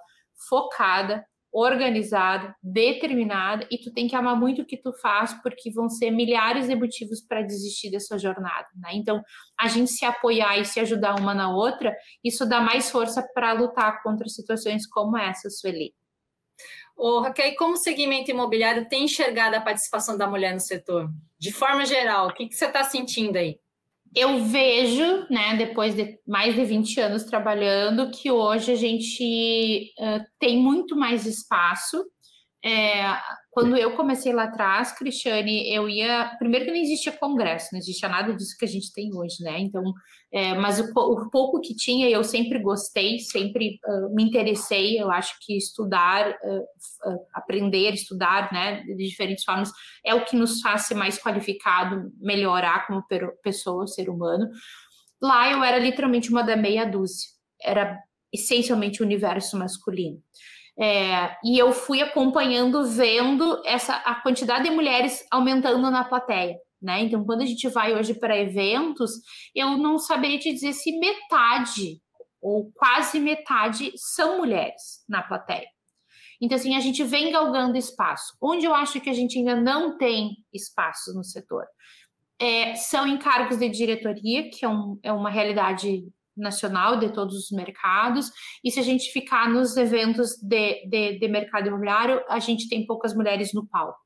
focada, 0.47 1.25
organizada, 1.51 2.55
determinada 2.61 3.67
e 3.71 3.77
tu 3.77 3.91
tem 3.91 4.07
que 4.07 4.15
amar 4.15 4.35
muito 4.35 4.61
o 4.61 4.65
que 4.65 4.77
tu 4.77 4.93
faz 4.93 5.33
porque 5.41 5.71
vão 5.71 5.89
ser 5.89 6.11
milhares 6.11 6.67
de 6.67 6.75
motivos 6.75 7.21
para 7.21 7.41
desistir 7.41 7.89
dessa 7.89 8.17
jornada, 8.17 8.67
né? 8.75 8.89
Então, 8.93 9.21
a 9.59 9.67
gente 9.67 9.91
se 9.91 10.05
apoiar 10.05 10.57
e 10.59 10.65
se 10.65 10.79
ajudar 10.79 11.19
uma 11.19 11.33
na 11.33 11.53
outra, 11.53 11.95
isso 12.23 12.47
dá 12.47 12.61
mais 12.61 12.91
força 12.91 13.27
para 13.33 13.53
lutar 13.53 14.01
contra 14.03 14.27
situações 14.27 14.87
como 14.87 15.17
essa, 15.17 15.49
Sueli. 15.49 15.93
Ô, 16.95 17.21
Raquel, 17.21 17.55
como 17.55 17.75
o 17.75 17.77
segmento 17.77 18.29
imobiliário 18.29 18.87
tem 18.89 19.05
enxergado 19.05 19.55
a 19.55 19.61
participação 19.61 20.17
da 20.17 20.27
mulher 20.27 20.53
no 20.53 20.59
setor? 20.59 21.09
De 21.39 21.51
forma 21.51 21.85
geral, 21.85 22.27
o 22.27 22.33
que, 22.33 22.47
que 22.47 22.55
você 22.55 22.65
está 22.65 22.83
sentindo 22.83 23.37
aí? 23.37 23.57
Eu 24.15 24.43
vejo, 24.43 25.25
né, 25.29 25.55
depois 25.55 25.95
de 25.95 26.17
mais 26.27 26.55
de 26.55 26.63
20 26.65 26.99
anos 26.99 27.23
trabalhando, 27.23 28.09
que 28.09 28.31
hoje 28.31 28.71
a 28.71 28.75
gente 28.75 29.93
uh, 29.99 30.23
tem 30.39 30.57
muito 30.57 30.95
mais 30.95 31.25
espaço 31.25 32.03
é, 32.63 33.17
quando 33.51 33.77
eu 33.77 33.95
comecei 33.95 34.33
lá 34.33 34.43
atrás, 34.43 34.91
Cristiane, 34.91 35.73
eu 35.73 35.87
ia. 35.87 36.35
Primeiro 36.37 36.65
que 36.65 36.71
não 36.71 36.77
existia 36.77 37.11
congresso, 37.13 37.69
não 37.71 37.79
existia 37.79 38.09
nada 38.09 38.33
disso 38.33 38.55
que 38.57 38.65
a 38.65 38.67
gente 38.67 38.91
tem 38.93 39.09
hoje, 39.15 39.41
né? 39.41 39.59
Então, 39.59 39.81
é, 40.31 40.53
mas 40.55 40.77
o, 40.79 40.91
o, 40.91 41.29
pouco 41.29 41.61
que 41.61 41.73
tinha, 41.73 42.09
eu 42.09 42.21
sempre 42.21 42.59
gostei, 42.59 43.19
sempre 43.19 43.79
uh, 43.87 44.13
me 44.13 44.23
interessei. 44.23 45.01
Eu 45.01 45.09
acho 45.09 45.37
que 45.41 45.55
estudar, 45.55 46.31
uh, 46.31 47.11
uh, 47.11 47.19
aprender, 47.33 47.93
estudar, 47.93 48.51
né, 48.51 48.83
de 48.83 48.95
diferentes 48.95 49.45
formas, 49.45 49.71
é 50.05 50.13
o 50.13 50.25
que 50.25 50.35
nos 50.35 50.59
faz 50.59 50.81
ser 50.81 50.95
mais 50.95 51.17
qualificado, 51.17 52.11
melhorar 52.19 52.87
como 52.87 53.05
pessoa, 53.41 53.87
ser 53.87 54.09
humano. 54.09 54.49
Lá 55.21 55.49
eu 55.49 55.63
era 55.63 55.79
literalmente 55.79 56.29
uma 56.29 56.43
da 56.43 56.57
meia 56.57 56.85
dúzia, 56.85 57.29
era 57.61 57.97
essencialmente 58.33 59.01
o 59.01 59.05
universo 59.05 59.57
masculino. 59.57 60.21
É, 60.81 61.35
e 61.43 61.57
eu 61.57 61.71
fui 61.73 62.01
acompanhando, 62.01 62.85
vendo 62.85 63.61
essa 63.65 63.95
a 63.97 64.15
quantidade 64.15 64.63
de 64.63 64.71
mulheres 64.71 65.25
aumentando 65.29 65.91
na 65.91 66.03
plateia. 66.03 66.55
Né? 66.81 67.01
Então, 67.01 67.25
quando 67.25 67.41
a 67.41 67.45
gente 67.45 67.67
vai 67.67 67.93
hoje 67.93 68.13
para 68.13 68.37
eventos, 68.37 69.11
eu 69.53 69.77
não 69.77 69.97
saberia 69.97 70.39
te 70.39 70.53
dizer 70.53 70.71
se 70.71 70.97
metade 70.97 72.01
ou 72.41 72.71
quase 72.73 73.19
metade 73.19 73.91
são 73.95 74.37
mulheres 74.37 75.03
na 75.07 75.21
plateia. 75.21 75.67
Então, 76.41 76.55
assim, 76.55 76.73
a 76.75 76.79
gente 76.79 77.03
vem 77.03 77.33
galgando 77.33 77.77
espaço. 77.77 78.37
Onde 78.41 78.65
eu 78.65 78.73
acho 78.73 79.01
que 79.01 79.09
a 79.09 79.13
gente 79.13 79.37
ainda 79.37 79.59
não 79.59 79.97
tem 79.97 80.37
espaço 80.53 81.13
no 81.13 81.21
setor 81.21 81.65
é, 82.39 82.73
são 82.75 83.05
encargos 83.05 83.57
de 83.57 83.69
diretoria, 83.69 84.49
que 84.49 84.63
é, 84.63 84.69
um, 84.69 84.97
é 85.03 85.11
uma 85.11 85.29
realidade 85.29 86.07
nacional 86.39 86.97
de 86.97 87.11
todos 87.13 87.35
os 87.35 87.51
mercados, 87.51 88.31
e 88.63 88.71
se 88.71 88.79
a 88.79 88.83
gente 88.83 89.11
ficar 89.11 89.49
nos 89.49 89.75
eventos 89.77 90.31
de, 90.41 90.87
de, 90.87 91.19
de 91.19 91.27
mercado 91.27 91.67
imobiliário, 91.67 92.21
a 92.29 92.39
gente 92.39 92.67
tem 92.69 92.85
poucas 92.85 93.13
mulheres 93.13 93.53
no 93.53 93.67
palco. 93.67 93.97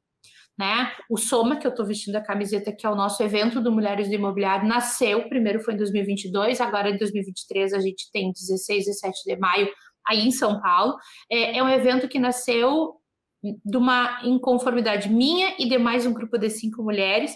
Né? 0.58 0.92
O 1.10 1.18
Soma, 1.18 1.56
que 1.56 1.66
eu 1.66 1.72
estou 1.72 1.86
vestindo 1.86 2.16
a 2.16 2.22
camiseta, 2.22 2.72
que 2.72 2.86
é 2.86 2.90
o 2.90 2.96
nosso 2.96 3.24
evento 3.24 3.60
do 3.60 3.72
Mulheres 3.72 4.08
do 4.08 4.14
Imobiliário, 4.14 4.68
nasceu, 4.68 5.28
primeiro 5.28 5.60
foi 5.62 5.74
em 5.74 5.78
2022, 5.78 6.62
agora 6.62 6.92
em 6.92 6.98
2023 6.98 7.74
a 7.74 7.80
gente 7.80 8.12
tem 8.12 8.32
16 8.32 8.84
e 8.84 8.90
17 8.92 9.24
de 9.26 9.36
maio 9.38 9.68
aí 10.08 10.28
em 10.28 10.32
São 10.32 10.62
Paulo. 10.62 10.96
É, 11.32 11.58
é 11.58 11.64
um 11.64 11.70
evento 11.70 12.08
que 12.08 12.20
nasceu 12.20 12.96
de 13.44 13.78
uma 13.78 14.22
inconformidade 14.24 15.10
minha 15.10 15.54
e 15.60 15.68
de 15.68 15.78
mais 15.78 16.06
um 16.06 16.14
grupo 16.14 16.38
de 16.38 16.50
cinco 16.50 16.82
mulheres, 16.82 17.34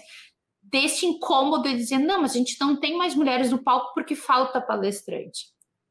desse 0.70 1.06
incômodo 1.06 1.68
de 1.68 1.76
dizer, 1.76 1.98
não, 1.98 2.22
mas 2.22 2.32
a 2.32 2.38
gente 2.38 2.56
não 2.60 2.76
tem 2.76 2.96
mais 2.96 3.14
mulheres 3.14 3.50
no 3.50 3.62
palco 3.62 3.92
porque 3.94 4.14
falta 4.14 4.60
palestrante. 4.60 5.46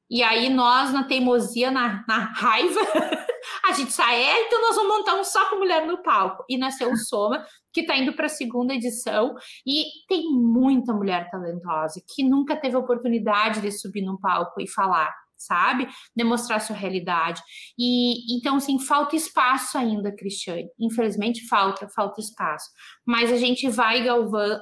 E 0.10 0.24
aí 0.24 0.50
nós, 0.50 0.94
na 0.94 1.04
teimosia, 1.04 1.70
na, 1.70 2.06
na 2.08 2.20
raiva, 2.20 2.80
a 3.66 3.74
gente 3.74 3.92
sai, 3.92 4.24
é, 4.24 4.46
então 4.46 4.62
nós 4.62 4.76
vamos 4.76 4.98
montar 4.98 5.16
um 5.16 5.24
só 5.24 5.50
com 5.50 5.58
mulher 5.58 5.86
no 5.86 6.02
palco. 6.02 6.46
E 6.50 6.58
nasceu 6.58 6.92
o 6.92 6.98
Soma, 6.98 7.46
que 7.74 7.82
está 7.82 7.96
indo 7.98 8.14
para 8.14 8.28
a 8.28 8.30
segunda 8.30 8.74
edição, 8.74 9.36
e 9.66 9.84
tem 10.08 10.32
muita 10.32 10.94
mulher 10.94 11.30
talentosa 11.30 12.02
que 12.08 12.24
nunca 12.24 12.56
teve 12.56 12.78
oportunidade 12.78 13.60
de 13.60 13.72
subir 13.72 14.02
no 14.02 14.20
palco 14.20 14.62
e 14.62 14.68
falar 14.68 15.14
sabe? 15.38 15.88
Demonstrar 16.16 16.60
sua 16.62 16.76
realidade. 16.76 17.42
E 17.78 18.36
então, 18.38 18.58
assim, 18.58 18.80
falta 18.80 19.16
espaço 19.16 19.78
ainda, 19.78 20.12
Cristiane. 20.12 20.70
Infelizmente, 20.80 21.48
falta, 21.48 21.88
falta 21.90 22.20
espaço. 22.20 22.70
Mas 23.06 23.32
a 23.32 23.38
gente 23.38 23.70
vai 23.70 24.04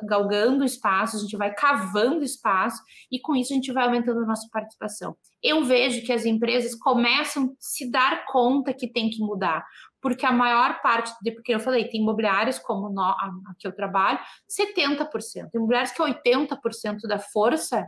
galgando 0.07 0.63
espaço, 0.63 1.17
a 1.17 1.19
gente 1.19 1.37
vai 1.37 1.53
cavando 1.53 2.23
espaço, 2.23 2.81
e 3.11 3.19
com 3.19 3.35
isso 3.35 3.53
a 3.53 3.55
gente 3.55 3.71
vai 3.71 3.85
aumentando 3.85 4.21
a 4.21 4.25
nossa 4.25 4.47
participação. 4.51 5.15
Eu 5.41 5.63
vejo 5.63 6.05
que 6.05 6.11
as 6.11 6.25
empresas 6.25 6.75
começam 6.75 7.45
a 7.45 7.47
se 7.59 7.89
dar 7.89 8.25
conta 8.25 8.73
que 8.73 8.87
tem 8.91 9.09
que 9.09 9.19
mudar. 9.19 9.65
Porque 10.01 10.25
a 10.25 10.31
maior 10.31 10.81
parte, 10.81 11.11
de, 11.21 11.31
porque 11.31 11.53
eu 11.53 11.59
falei, 11.59 11.89
tem 11.89 12.01
imobiliários 12.01 12.59
como 12.59 12.89
no, 12.89 13.01
a, 13.01 13.31
a 13.47 13.55
que 13.57 13.67
eu 13.67 13.75
trabalho, 13.75 14.19
70%. 14.47 15.09
Tem 15.33 15.49
imobiliários 15.55 15.91
que 15.91 16.01
80% 16.01 17.07
da 17.07 17.17
força 17.17 17.83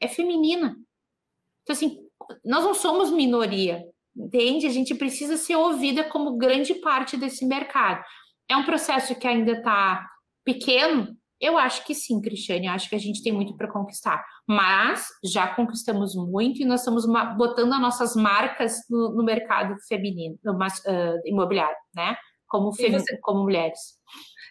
é 0.00 0.08
feminina. 0.08 0.74
Então, 1.64 1.74
assim, 1.74 1.98
nós 2.44 2.62
não 2.62 2.74
somos 2.74 3.10
minoria, 3.10 3.82
entende? 4.16 4.66
A 4.66 4.70
gente 4.70 4.94
precisa 4.94 5.36
ser 5.36 5.56
ouvida 5.56 6.04
como 6.04 6.36
grande 6.36 6.74
parte 6.74 7.16
desse 7.16 7.44
mercado. 7.44 8.04
É 8.48 8.56
um 8.56 8.64
processo 8.64 9.14
que 9.14 9.26
ainda 9.26 9.52
está 9.52 10.06
pequeno? 10.44 11.16
Eu 11.40 11.58
acho 11.58 11.84
que 11.84 11.94
sim, 11.94 12.20
Cristiane. 12.20 12.68
Acho 12.68 12.88
que 12.88 12.94
a 12.94 13.00
gente 13.00 13.22
tem 13.22 13.32
muito 13.32 13.56
para 13.56 13.70
conquistar. 13.70 14.24
Mas 14.46 15.08
já 15.24 15.46
conquistamos 15.54 16.14
muito 16.14 16.62
e 16.62 16.64
nós 16.64 16.80
estamos 16.80 17.06
botando 17.36 17.72
as 17.72 17.80
nossas 17.80 18.14
marcas 18.14 18.76
no, 18.88 19.14
no 19.14 19.24
mercado 19.24 19.74
feminino, 19.88 20.38
no, 20.44 20.52
uh, 20.54 21.20
imobiliário, 21.24 21.76
né? 21.94 22.16
Como, 22.46 22.72
você... 22.72 23.18
como 23.20 23.42
mulheres. 23.42 23.78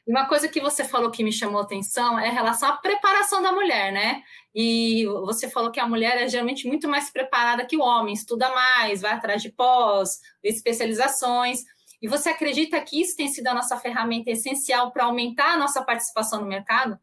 Uma 0.06 0.28
coisa 0.28 0.50
que 0.50 0.60
você 0.60 0.84
falou 0.84 1.10
que 1.10 1.24
me 1.24 1.32
chamou 1.32 1.62
atenção 1.62 2.20
é 2.20 2.30
relação 2.30 2.70
à 2.70 2.78
preparação 2.78 3.42
da 3.42 3.54
mulher, 3.54 3.92
né? 3.92 4.22
E 4.54 5.06
você 5.26 5.50
falou 5.50 5.72
que 5.72 5.80
a 5.80 5.88
mulher 5.88 6.22
é 6.22 6.28
geralmente 6.28 6.68
muito 6.68 6.89
mais 6.89 7.10
preparada 7.10 7.66
que 7.66 7.78
o 7.78 7.82
homem, 7.82 8.13
estuda 8.13 8.50
mais, 8.50 9.02
vai 9.02 9.13
atrás 9.13 9.42
de 9.42 9.50
pós, 9.50 10.20
especializações. 10.44 11.62
E 12.02 12.08
você 12.08 12.30
acredita 12.30 12.82
que 12.82 13.02
isso 13.02 13.16
tem 13.16 13.30
sido 13.30 13.48
a 13.48 13.54
nossa 13.54 13.78
ferramenta 13.78 14.30
essencial 14.30 14.92
para 14.92 15.06
aumentar 15.06 15.54
a 15.54 15.58
nossa 15.58 15.82
participação 15.82 16.42
no 16.42 16.48
mercado? 16.48 17.00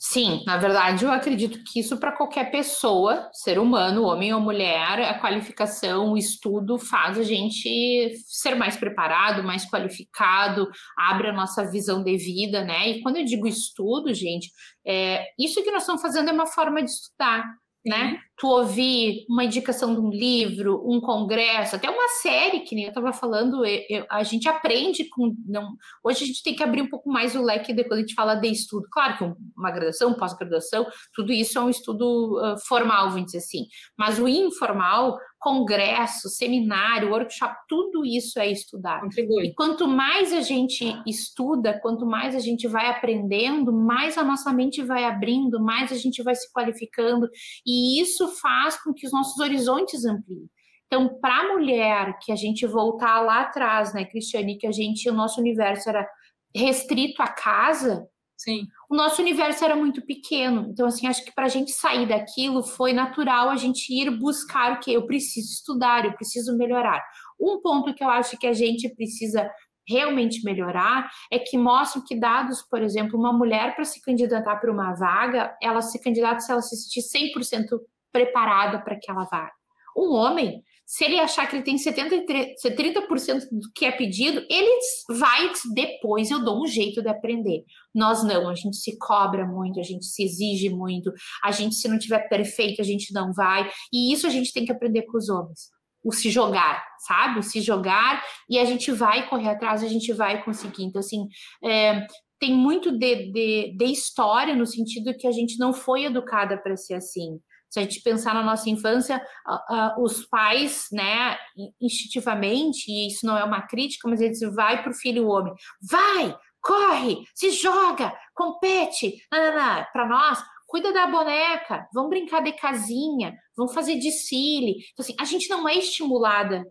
Sim, 0.00 0.44
na 0.46 0.56
verdade, 0.56 1.04
eu 1.04 1.10
acredito 1.10 1.58
que 1.64 1.80
isso 1.80 1.98
para 1.98 2.12
qualquer 2.12 2.52
pessoa, 2.52 3.28
ser 3.32 3.58
humano, 3.58 4.04
homem 4.04 4.32
ou 4.32 4.40
mulher, 4.40 5.00
a 5.02 5.18
qualificação, 5.18 6.12
o 6.12 6.16
estudo 6.16 6.78
faz 6.78 7.18
a 7.18 7.24
gente 7.24 8.14
ser 8.24 8.54
mais 8.54 8.76
preparado, 8.76 9.42
mais 9.42 9.68
qualificado, 9.68 10.68
abre 10.96 11.30
a 11.30 11.32
nossa 11.32 11.68
visão 11.68 12.04
de 12.04 12.16
vida, 12.16 12.62
né? 12.64 12.90
E 12.90 13.02
quando 13.02 13.16
eu 13.16 13.24
digo 13.24 13.48
estudo, 13.48 14.14
gente, 14.14 14.52
é, 14.86 15.26
isso 15.36 15.64
que 15.64 15.70
nós 15.72 15.82
estamos 15.82 16.00
fazendo 16.00 16.30
é 16.30 16.32
uma 16.32 16.46
forma 16.46 16.80
de 16.80 16.90
estudar, 16.90 17.44
né? 17.84 18.20
Tu 18.38 18.46
ouvir 18.46 19.26
uma 19.28 19.44
indicação 19.44 19.94
de 19.94 20.00
um 20.00 20.10
livro, 20.10 20.80
um 20.86 21.00
congresso, 21.00 21.74
até 21.74 21.90
uma 21.90 22.08
série, 22.22 22.60
que 22.60 22.74
nem 22.74 22.84
eu 22.84 22.90
estava 22.90 23.12
falando, 23.12 23.66
eu, 23.66 23.82
eu, 23.90 24.06
a 24.08 24.22
gente 24.22 24.48
aprende 24.48 25.08
com. 25.08 25.34
Não, 25.44 25.74
hoje 26.04 26.22
a 26.22 26.26
gente 26.26 26.42
tem 26.42 26.54
que 26.54 26.62
abrir 26.62 26.80
um 26.80 26.88
pouco 26.88 27.10
mais 27.10 27.34
o 27.34 27.42
leque 27.42 27.72
de 27.72 27.82
quando 27.82 27.98
a 27.98 28.00
gente 28.02 28.14
fala 28.14 28.36
de 28.36 28.48
estudo. 28.48 28.86
Claro 28.92 29.18
que 29.18 29.24
uma 29.56 29.70
graduação, 29.72 30.14
pós-graduação, 30.14 30.86
tudo 31.12 31.32
isso 31.32 31.58
é 31.58 31.62
um 31.62 31.68
estudo 31.68 32.38
uh, 32.40 32.56
formal, 32.66 33.10
vamos 33.10 33.26
dizer 33.26 33.38
assim. 33.38 33.66
Mas 33.96 34.20
o 34.20 34.28
informal, 34.28 35.18
congresso, 35.38 36.28
seminário, 36.28 37.10
workshop, 37.10 37.54
tudo 37.68 38.04
isso 38.04 38.38
é 38.38 38.50
estudar. 38.50 39.00
Contribui. 39.00 39.46
E 39.46 39.54
quanto 39.54 39.86
mais 39.86 40.32
a 40.32 40.40
gente 40.40 40.84
estuda, 41.06 41.78
quanto 41.80 42.04
mais 42.04 42.34
a 42.34 42.40
gente 42.40 42.66
vai 42.66 42.88
aprendendo, 42.88 43.72
mais 43.72 44.18
a 44.18 44.24
nossa 44.24 44.52
mente 44.52 44.82
vai 44.82 45.04
abrindo, 45.04 45.62
mais 45.62 45.92
a 45.92 45.96
gente 45.96 46.22
vai 46.22 46.34
se 46.34 46.52
qualificando, 46.52 47.28
e 47.66 48.00
isso 48.00 48.27
faz 48.28 48.80
com 48.82 48.92
que 48.92 49.06
os 49.06 49.12
nossos 49.12 49.38
horizontes 49.38 50.04
ampliem. 50.04 50.48
Então, 50.86 51.18
para 51.20 51.40
a 51.40 51.48
mulher, 51.54 52.18
que 52.22 52.32
a 52.32 52.36
gente 52.36 52.66
voltar 52.66 53.20
lá 53.20 53.42
atrás, 53.42 53.92
né, 53.92 54.04
Cristiane, 54.04 54.56
que 54.56 54.66
a 54.66 54.72
gente, 54.72 55.08
o 55.08 55.12
nosso 55.12 55.40
universo 55.40 55.88
era 55.88 56.08
restrito 56.54 57.22
à 57.22 57.28
casa, 57.28 58.08
Sim. 58.38 58.68
O 58.88 58.94
nosso 58.94 59.20
universo 59.20 59.64
era 59.64 59.74
muito 59.74 60.00
pequeno. 60.00 60.68
Então, 60.70 60.86
assim, 60.86 61.08
acho 61.08 61.24
que 61.24 61.34
para 61.34 61.46
a 61.46 61.48
gente 61.48 61.72
sair 61.72 62.06
daquilo 62.06 62.62
foi 62.62 62.92
natural 62.92 63.50
a 63.50 63.56
gente 63.56 63.92
ir 63.92 64.16
buscar 64.16 64.74
o 64.74 64.78
que? 64.78 64.92
Eu 64.92 65.06
preciso 65.08 65.52
estudar, 65.52 66.04
eu 66.04 66.12
preciso 66.12 66.56
melhorar. 66.56 67.04
Um 67.38 67.60
ponto 67.60 67.92
que 67.92 68.02
eu 68.02 68.08
acho 68.08 68.38
que 68.38 68.46
a 68.46 68.52
gente 68.52 68.88
precisa 68.94 69.50
realmente 69.88 70.44
melhorar 70.44 71.10
é 71.32 71.38
que 71.40 71.58
mostram 71.58 72.04
que 72.06 72.14
dados, 72.14 72.62
por 72.62 72.80
exemplo, 72.80 73.18
uma 73.18 73.32
mulher 73.32 73.74
para 73.74 73.84
se 73.84 74.00
candidatar 74.00 74.56
para 74.60 74.70
uma 74.70 74.94
vaga, 74.94 75.56
ela 75.60 75.82
se 75.82 76.00
candidata 76.00 76.38
se 76.38 76.52
ela 76.52 76.62
se 76.62 76.76
sentir 76.76 77.00
100% 77.00 77.76
preparada 78.12 78.82
para 78.82 78.94
aquela 78.94 79.24
vaga. 79.24 79.52
Um 79.96 80.12
homem, 80.12 80.62
se 80.86 81.04
ele 81.04 81.18
achar 81.18 81.48
que 81.48 81.56
ele 81.56 81.64
tem 81.64 81.76
73, 81.76 82.54
30% 82.64 83.40
do 83.50 83.72
que 83.74 83.84
é 83.84 83.90
pedido, 83.90 84.44
ele 84.48 84.78
vai 85.10 85.50
depois 85.74 86.30
eu 86.30 86.44
dou 86.44 86.62
um 86.62 86.66
jeito 86.66 87.02
de 87.02 87.08
aprender. 87.08 87.64
Nós 87.92 88.22
não, 88.22 88.48
a 88.48 88.54
gente 88.54 88.76
se 88.76 88.96
cobra 88.96 89.44
muito, 89.44 89.80
a 89.80 89.82
gente 89.82 90.06
se 90.06 90.22
exige 90.22 90.70
muito, 90.70 91.12
a 91.42 91.50
gente 91.50 91.74
se 91.74 91.88
não 91.88 91.98
tiver 91.98 92.28
perfeito, 92.28 92.80
a 92.80 92.84
gente 92.84 93.12
não 93.12 93.32
vai. 93.32 93.68
E 93.92 94.12
isso 94.12 94.26
a 94.26 94.30
gente 94.30 94.52
tem 94.52 94.64
que 94.64 94.72
aprender 94.72 95.02
com 95.02 95.18
os 95.18 95.28
homens. 95.28 95.68
O 96.04 96.12
se 96.12 96.30
jogar, 96.30 96.82
sabe? 97.06 97.40
O 97.40 97.42
se 97.42 97.60
jogar 97.60 98.22
e 98.48 98.56
a 98.58 98.64
gente 98.64 98.92
vai 98.92 99.28
correr 99.28 99.50
atrás, 99.50 99.82
a 99.82 99.88
gente 99.88 100.12
vai 100.12 100.44
conseguir. 100.44 100.84
Então, 100.84 101.00
assim, 101.00 101.26
é, 101.64 102.06
tem 102.38 102.54
muito 102.54 102.92
de, 102.96 103.32
de, 103.32 103.76
de 103.76 103.84
história 103.86 104.54
no 104.54 104.64
sentido 104.64 105.16
que 105.18 105.26
a 105.26 105.32
gente 105.32 105.58
não 105.58 105.72
foi 105.72 106.04
educada 106.04 106.56
para 106.56 106.76
ser 106.76 106.94
assim. 106.94 107.40
Se 107.70 107.78
a 107.78 107.82
gente 107.82 108.00
pensar 108.02 108.34
na 108.34 108.42
nossa 108.42 108.68
infância, 108.70 109.22
uh, 109.46 109.74
uh, 109.74 110.02
os 110.02 110.24
pais, 110.26 110.86
né, 110.90 111.36
instintivamente, 111.80 112.90
e 112.90 113.08
isso 113.08 113.26
não 113.26 113.36
é 113.36 113.44
uma 113.44 113.62
crítica, 113.62 114.08
mas 114.08 114.20
eles 114.20 114.40
vai 114.54 114.82
para 114.82 114.90
o 114.90 114.94
filho 114.94 115.28
homem, 115.28 115.52
vai, 115.82 116.34
corre, 116.60 117.24
se 117.34 117.50
joga, 117.50 118.12
compete, 118.34 119.18
para 119.30 120.08
nós, 120.08 120.42
cuida 120.66 120.92
da 120.92 121.06
boneca, 121.06 121.88
vamos 121.92 122.10
brincar 122.10 122.42
de 122.42 122.52
casinha, 122.52 123.34
vamos 123.56 123.72
fazer 123.74 123.96
desfile. 123.96 124.76
Então, 124.92 125.02
assim, 125.02 125.14
a 125.18 125.24
gente 125.24 125.48
não 125.48 125.68
é 125.68 125.74
estimulada 125.76 126.64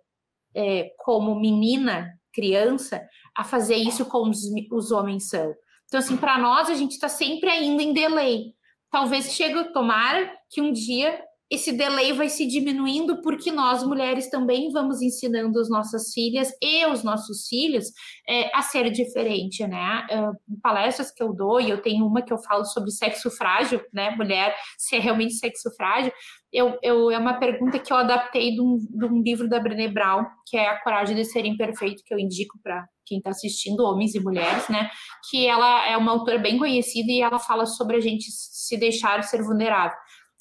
é, 0.55 0.91
como 0.99 1.39
menina, 1.39 2.13
criança, 2.33 3.01
a 3.35 3.43
fazer 3.43 3.75
isso 3.75 4.05
como 4.05 4.31
os, 4.31 4.41
os 4.71 4.91
homens 4.91 5.29
são. 5.29 5.53
Então, 5.87 5.99
assim, 5.99 6.17
para 6.17 6.37
nós, 6.37 6.69
a 6.69 6.75
gente 6.75 6.91
está 6.91 7.09
sempre 7.09 7.49
ainda 7.49 7.81
em 7.81 7.93
delay 7.93 8.56
talvez 8.91 9.33
chegue, 9.33 9.71
tomara 9.73 10.31
que 10.49 10.61
um 10.61 10.71
dia 10.71 11.21
esse 11.49 11.71
delay 11.71 12.11
vai 12.11 12.27
se 12.27 12.45
diminuindo 12.45 13.21
porque 13.21 13.51
nós 13.51 13.83
mulheres 13.83 14.29
também 14.29 14.69
vamos 14.71 15.01
ensinando 15.01 15.59
as 15.59 15.69
nossas 15.69 16.11
filhas 16.13 16.51
e 16.61 16.85
os 16.85 17.03
nossos 17.03 17.47
filhos 17.47 17.85
é, 18.27 18.49
a 18.53 18.61
ser 18.61 18.89
diferente, 18.91 19.65
né? 19.65 20.05
Uh, 20.11 20.59
palestras 20.61 21.11
que 21.11 21.23
eu 21.23 21.33
dou 21.33 21.61
e 21.61 21.69
eu 21.69 21.81
tenho 21.81 22.05
uma 22.05 22.21
que 22.21 22.33
eu 22.33 22.37
falo 22.37 22.65
sobre 22.65 22.91
sexo 22.91 23.31
frágil, 23.31 23.81
né? 23.93 24.11
Mulher 24.11 24.55
se 24.77 24.97
é 24.97 24.99
realmente 24.99 25.35
sexo 25.35 25.73
frágil. 25.75 26.11
Eu, 26.51 26.77
eu 26.81 27.11
é 27.11 27.17
uma 27.17 27.39
pergunta 27.39 27.79
que 27.79 27.91
eu 27.91 27.97
adaptei 27.97 28.53
de 28.53 28.61
um, 28.61 28.77
de 28.77 29.05
um 29.05 29.21
livro 29.21 29.47
da 29.47 29.59
Brené 29.59 29.87
Brown 29.87 30.25
que 30.45 30.57
é 30.57 30.69
a 30.69 30.81
coragem 30.81 31.15
de 31.15 31.25
ser 31.25 31.45
imperfeito 31.45 32.03
que 32.05 32.13
eu 32.13 32.19
indico 32.19 32.57
para 32.61 32.85
quem 33.05 33.19
está 33.19 33.29
assistindo, 33.29 33.83
homens 33.83 34.13
e 34.15 34.19
mulheres, 34.19 34.67
né? 34.67 34.89
Que 35.29 35.47
ela 35.47 35.87
é 35.87 35.95
uma 35.95 36.11
autora 36.11 36.37
bem 36.37 36.57
conhecida 36.57 37.09
e 37.09 37.21
ela 37.21 37.39
fala 37.39 37.65
sobre 37.65 37.95
a 37.95 38.01
gente 38.01 38.25
se 38.29 38.77
deixar 38.77 39.23
ser 39.23 39.41
vulnerável. 39.41 39.97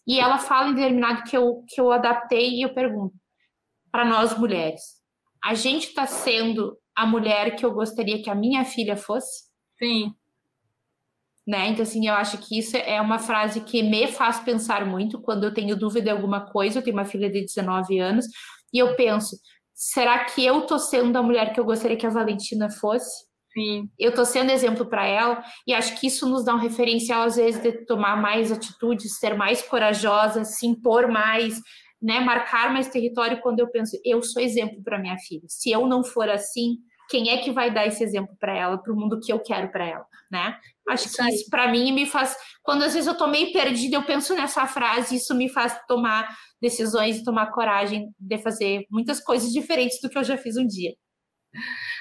E 0.07 0.21
ela 0.21 0.39
fala 0.39 0.71
em 0.71 0.75
determinado 0.75 1.25
que 1.25 1.37
eu, 1.37 1.65
que 1.69 1.81
eu 1.81 1.91
adaptei 1.91 2.51
e 2.51 2.63
eu 2.63 2.73
pergunto 2.73 3.15
para 3.91 4.05
nós 4.05 4.37
mulheres: 4.39 4.83
a 5.43 5.55
gente 5.55 5.89
está 5.89 6.07
sendo 6.07 6.79
a 6.95 7.07
mulher 7.07 7.57
que 7.57 7.65
eu 7.65 7.73
gostaria 7.73 8.23
que 8.23 8.31
a 8.31 8.35
minha 8.35 8.65
filha 8.65 8.97
fosse? 8.97 9.45
Sim. 9.79 10.15
Né? 11.47 11.69
Então, 11.69 11.83
assim, 11.83 12.09
eu 12.09 12.15
acho 12.15 12.39
que 12.39 12.59
isso 12.59 12.77
é 12.77 13.01
uma 13.01 13.19
frase 13.19 13.61
que 13.61 13.83
me 13.83 14.09
faz 14.09 14.41
pensar 14.41 14.85
muito 14.85 15.21
quando 15.21 15.45
eu 15.45 15.55
tenho 15.55 15.77
dúvida 15.77 16.07
de 16.07 16.11
alguma 16.11 16.51
coisa. 16.51 16.79
Eu 16.79 16.83
tenho 16.83 16.97
uma 16.97 17.05
filha 17.05 17.31
de 17.31 17.41
19 17.43 17.99
anos 18.01 18.27
e 18.73 18.79
eu 18.79 18.97
penso: 18.97 19.37
será 19.73 20.25
que 20.25 20.45
eu 20.45 20.63
tô 20.63 20.79
sendo 20.79 21.17
a 21.17 21.23
mulher 21.23 21.53
que 21.53 21.61
eu 21.61 21.65
gostaria 21.65 21.97
que 21.97 22.07
a 22.07 22.11
Valentina 22.11 22.69
fosse? 22.69 23.27
Sim. 23.57 23.89
Eu 23.99 24.13
tô 24.13 24.25
sendo 24.25 24.51
exemplo 24.53 24.85
para 24.85 25.07
ela 25.07 25.43
e 25.67 25.73
acho 25.73 25.99
que 25.99 26.07
isso 26.09 26.29
nos 26.29 26.45
dá 26.45 26.55
um 26.55 26.59
referencial 26.59 27.23
às 27.23 27.37
vezes 27.37 27.63
de 27.63 27.73
tomar 27.87 28.21
mais 28.21 28.53
atitudes, 28.53 29.19
ser 29.19 29.35
mais 29.35 29.63
corajosa, 29.63 30.45
se 30.45 30.67
impor 30.67 31.09
mais, 31.09 31.59
né, 32.03 32.21
marcar 32.21 32.71
mais 32.71 32.89
território 32.89 33.41
quando 33.41 33.61
eu 33.61 33.71
penso, 33.71 33.97
eu 34.05 34.21
sou 34.23 34.43
exemplo 34.43 34.83
para 34.85 34.99
minha 34.99 35.17
filha. 35.19 35.45
Se 35.49 35.71
eu 35.71 35.87
não 35.87 36.05
for 36.05 36.29
assim, 36.29 36.77
quem 37.09 37.31
é 37.31 37.39
que 37.39 37.51
vai 37.51 37.73
dar 37.73 37.87
esse 37.87 38.05
exemplo 38.05 38.37
para 38.39 38.55
ela, 38.55 38.77
para 38.77 38.93
o 38.93 38.97
mundo 38.97 39.19
que 39.21 39.33
eu 39.33 39.41
quero 39.41 39.71
para 39.71 39.87
ela, 39.87 40.05
né? 40.31 40.59
Acho 40.91 41.07
isso 41.07 41.17
que 41.17 41.29
isso 41.31 41.49
para 41.51 41.71
mim 41.71 41.93
me 41.93 42.05
faz, 42.05 42.37
quando 42.63 42.83
às 42.83 42.93
vezes 42.93 43.07
eu 43.07 43.17
tô 43.17 43.27
meio 43.27 43.53
perdida, 43.55 43.97
eu 43.97 44.03
penso 44.05 44.35
nessa 44.35 44.67
frase, 44.67 45.17
isso 45.17 45.35
me 45.35 45.49
faz 45.49 45.75
tomar 45.89 46.29
decisões 46.61 47.17
e 47.19 47.25
tomar 47.25 47.51
coragem 47.53 48.09
de 48.21 48.39
fazer 48.39 48.85
muitas 48.91 49.19
coisas 49.21 49.51
diferentes 49.51 49.99
do 50.03 50.11
que 50.11 50.19
eu 50.19 50.25
já 50.25 50.37
fiz 50.37 50.57
um 50.59 50.67
dia. 50.67 50.93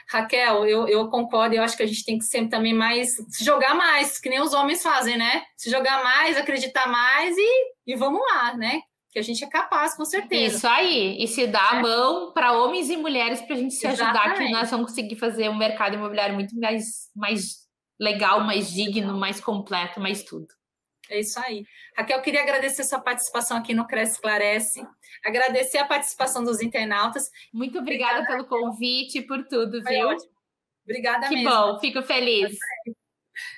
Raquel, 0.08 0.66
eu, 0.66 0.88
eu 0.88 1.10
concordo, 1.10 1.56
eu 1.56 1.64
acho 1.64 1.76
que 1.76 1.84
a 1.84 1.88
gente 1.88 2.06
tem 2.06 2.18
que 2.18 2.26
sempre 2.26 2.50
também 2.50 2.74
mais 2.74 3.16
se 3.30 3.44
jogar 3.44 3.74
mais, 3.74 4.20
que 4.20 4.30
nem 4.30 4.42
os 4.42 4.54
homens 4.54 4.82
fazem, 4.82 5.18
né? 5.18 5.44
Se 5.58 5.70
jogar 5.70 6.04
mais, 6.04 6.38
acreditar 6.38 6.88
mais 6.88 7.36
e, 7.38 7.74
e 7.88 7.96
vamos 7.96 8.22
lá, 8.22 8.56
né? 8.56 8.82
Que 9.12 9.20
a 9.20 9.22
gente 9.22 9.44
é 9.44 9.50
capaz, 9.50 9.96
com 9.96 10.06
certeza. 10.06 10.58
Isso 10.58 10.68
aí, 10.68 11.24
e 11.24 11.28
se 11.28 11.48
dá 11.48 11.72
a 11.72 11.78
é. 11.78 11.82
mão 11.82 12.34
para 12.34 12.54
homens 12.54 12.90
e 12.90 12.98
mulheres 12.98 13.42
para 13.42 13.56
a 13.56 13.58
gente 13.58 13.74
se 13.74 13.88
Exatamente. 13.88 14.20
ajudar, 14.20 14.46
que 14.46 14.52
nós 14.52 14.70
vamos 14.70 14.90
conseguir 14.90 15.16
fazer 15.16 15.50
um 15.50 15.58
mercado 15.58 15.96
imobiliário 15.96 16.36
muito 16.36 16.56
mais, 16.60 17.10
mais 17.16 17.66
legal, 18.00 18.42
mais 18.42 18.70
digno, 18.72 19.18
mais 19.18 19.40
completo, 19.40 20.00
mais 20.00 20.24
tudo. 20.24 20.48
É 21.10 21.20
isso 21.20 21.40
aí. 21.40 21.66
Raquel, 21.96 22.22
queria 22.22 22.42
agradecer 22.42 22.84
sua 22.84 23.00
participação 23.00 23.58
aqui 23.58 23.74
no 23.74 23.86
Cresce 23.86 24.14
Esclarece, 24.14 24.86
agradecer 25.24 25.78
a 25.78 25.86
participação 25.86 26.44
dos 26.44 26.62
internautas. 26.62 27.30
Muito 27.54 27.80
obrigada, 27.80 28.20
obrigada 28.20 28.48
pelo 28.48 28.48
convite 28.48 29.20
e 29.20 29.22
por 29.22 29.44
tudo, 29.46 29.82
Foi 29.84 29.94
viu? 29.94 30.08
Ótimo. 30.10 30.36
Obrigada 30.84 31.28
que 31.28 31.36
mesmo. 31.36 31.50
Que 31.50 31.56
bom, 31.56 31.80
fico 31.80 32.04
feliz. 32.04 32.58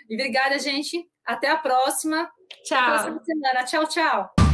E 0.10 0.16
obrigada, 0.16 0.58
gente. 0.58 1.06
Até 1.26 1.50
a 1.50 1.58
próxima. 1.58 2.30
Tchau. 2.64 2.78
Até 2.78 2.86
a 2.86 2.92
próxima 2.92 3.24
semana. 3.24 3.64
Tchau, 3.66 3.88
tchau. 3.88 4.47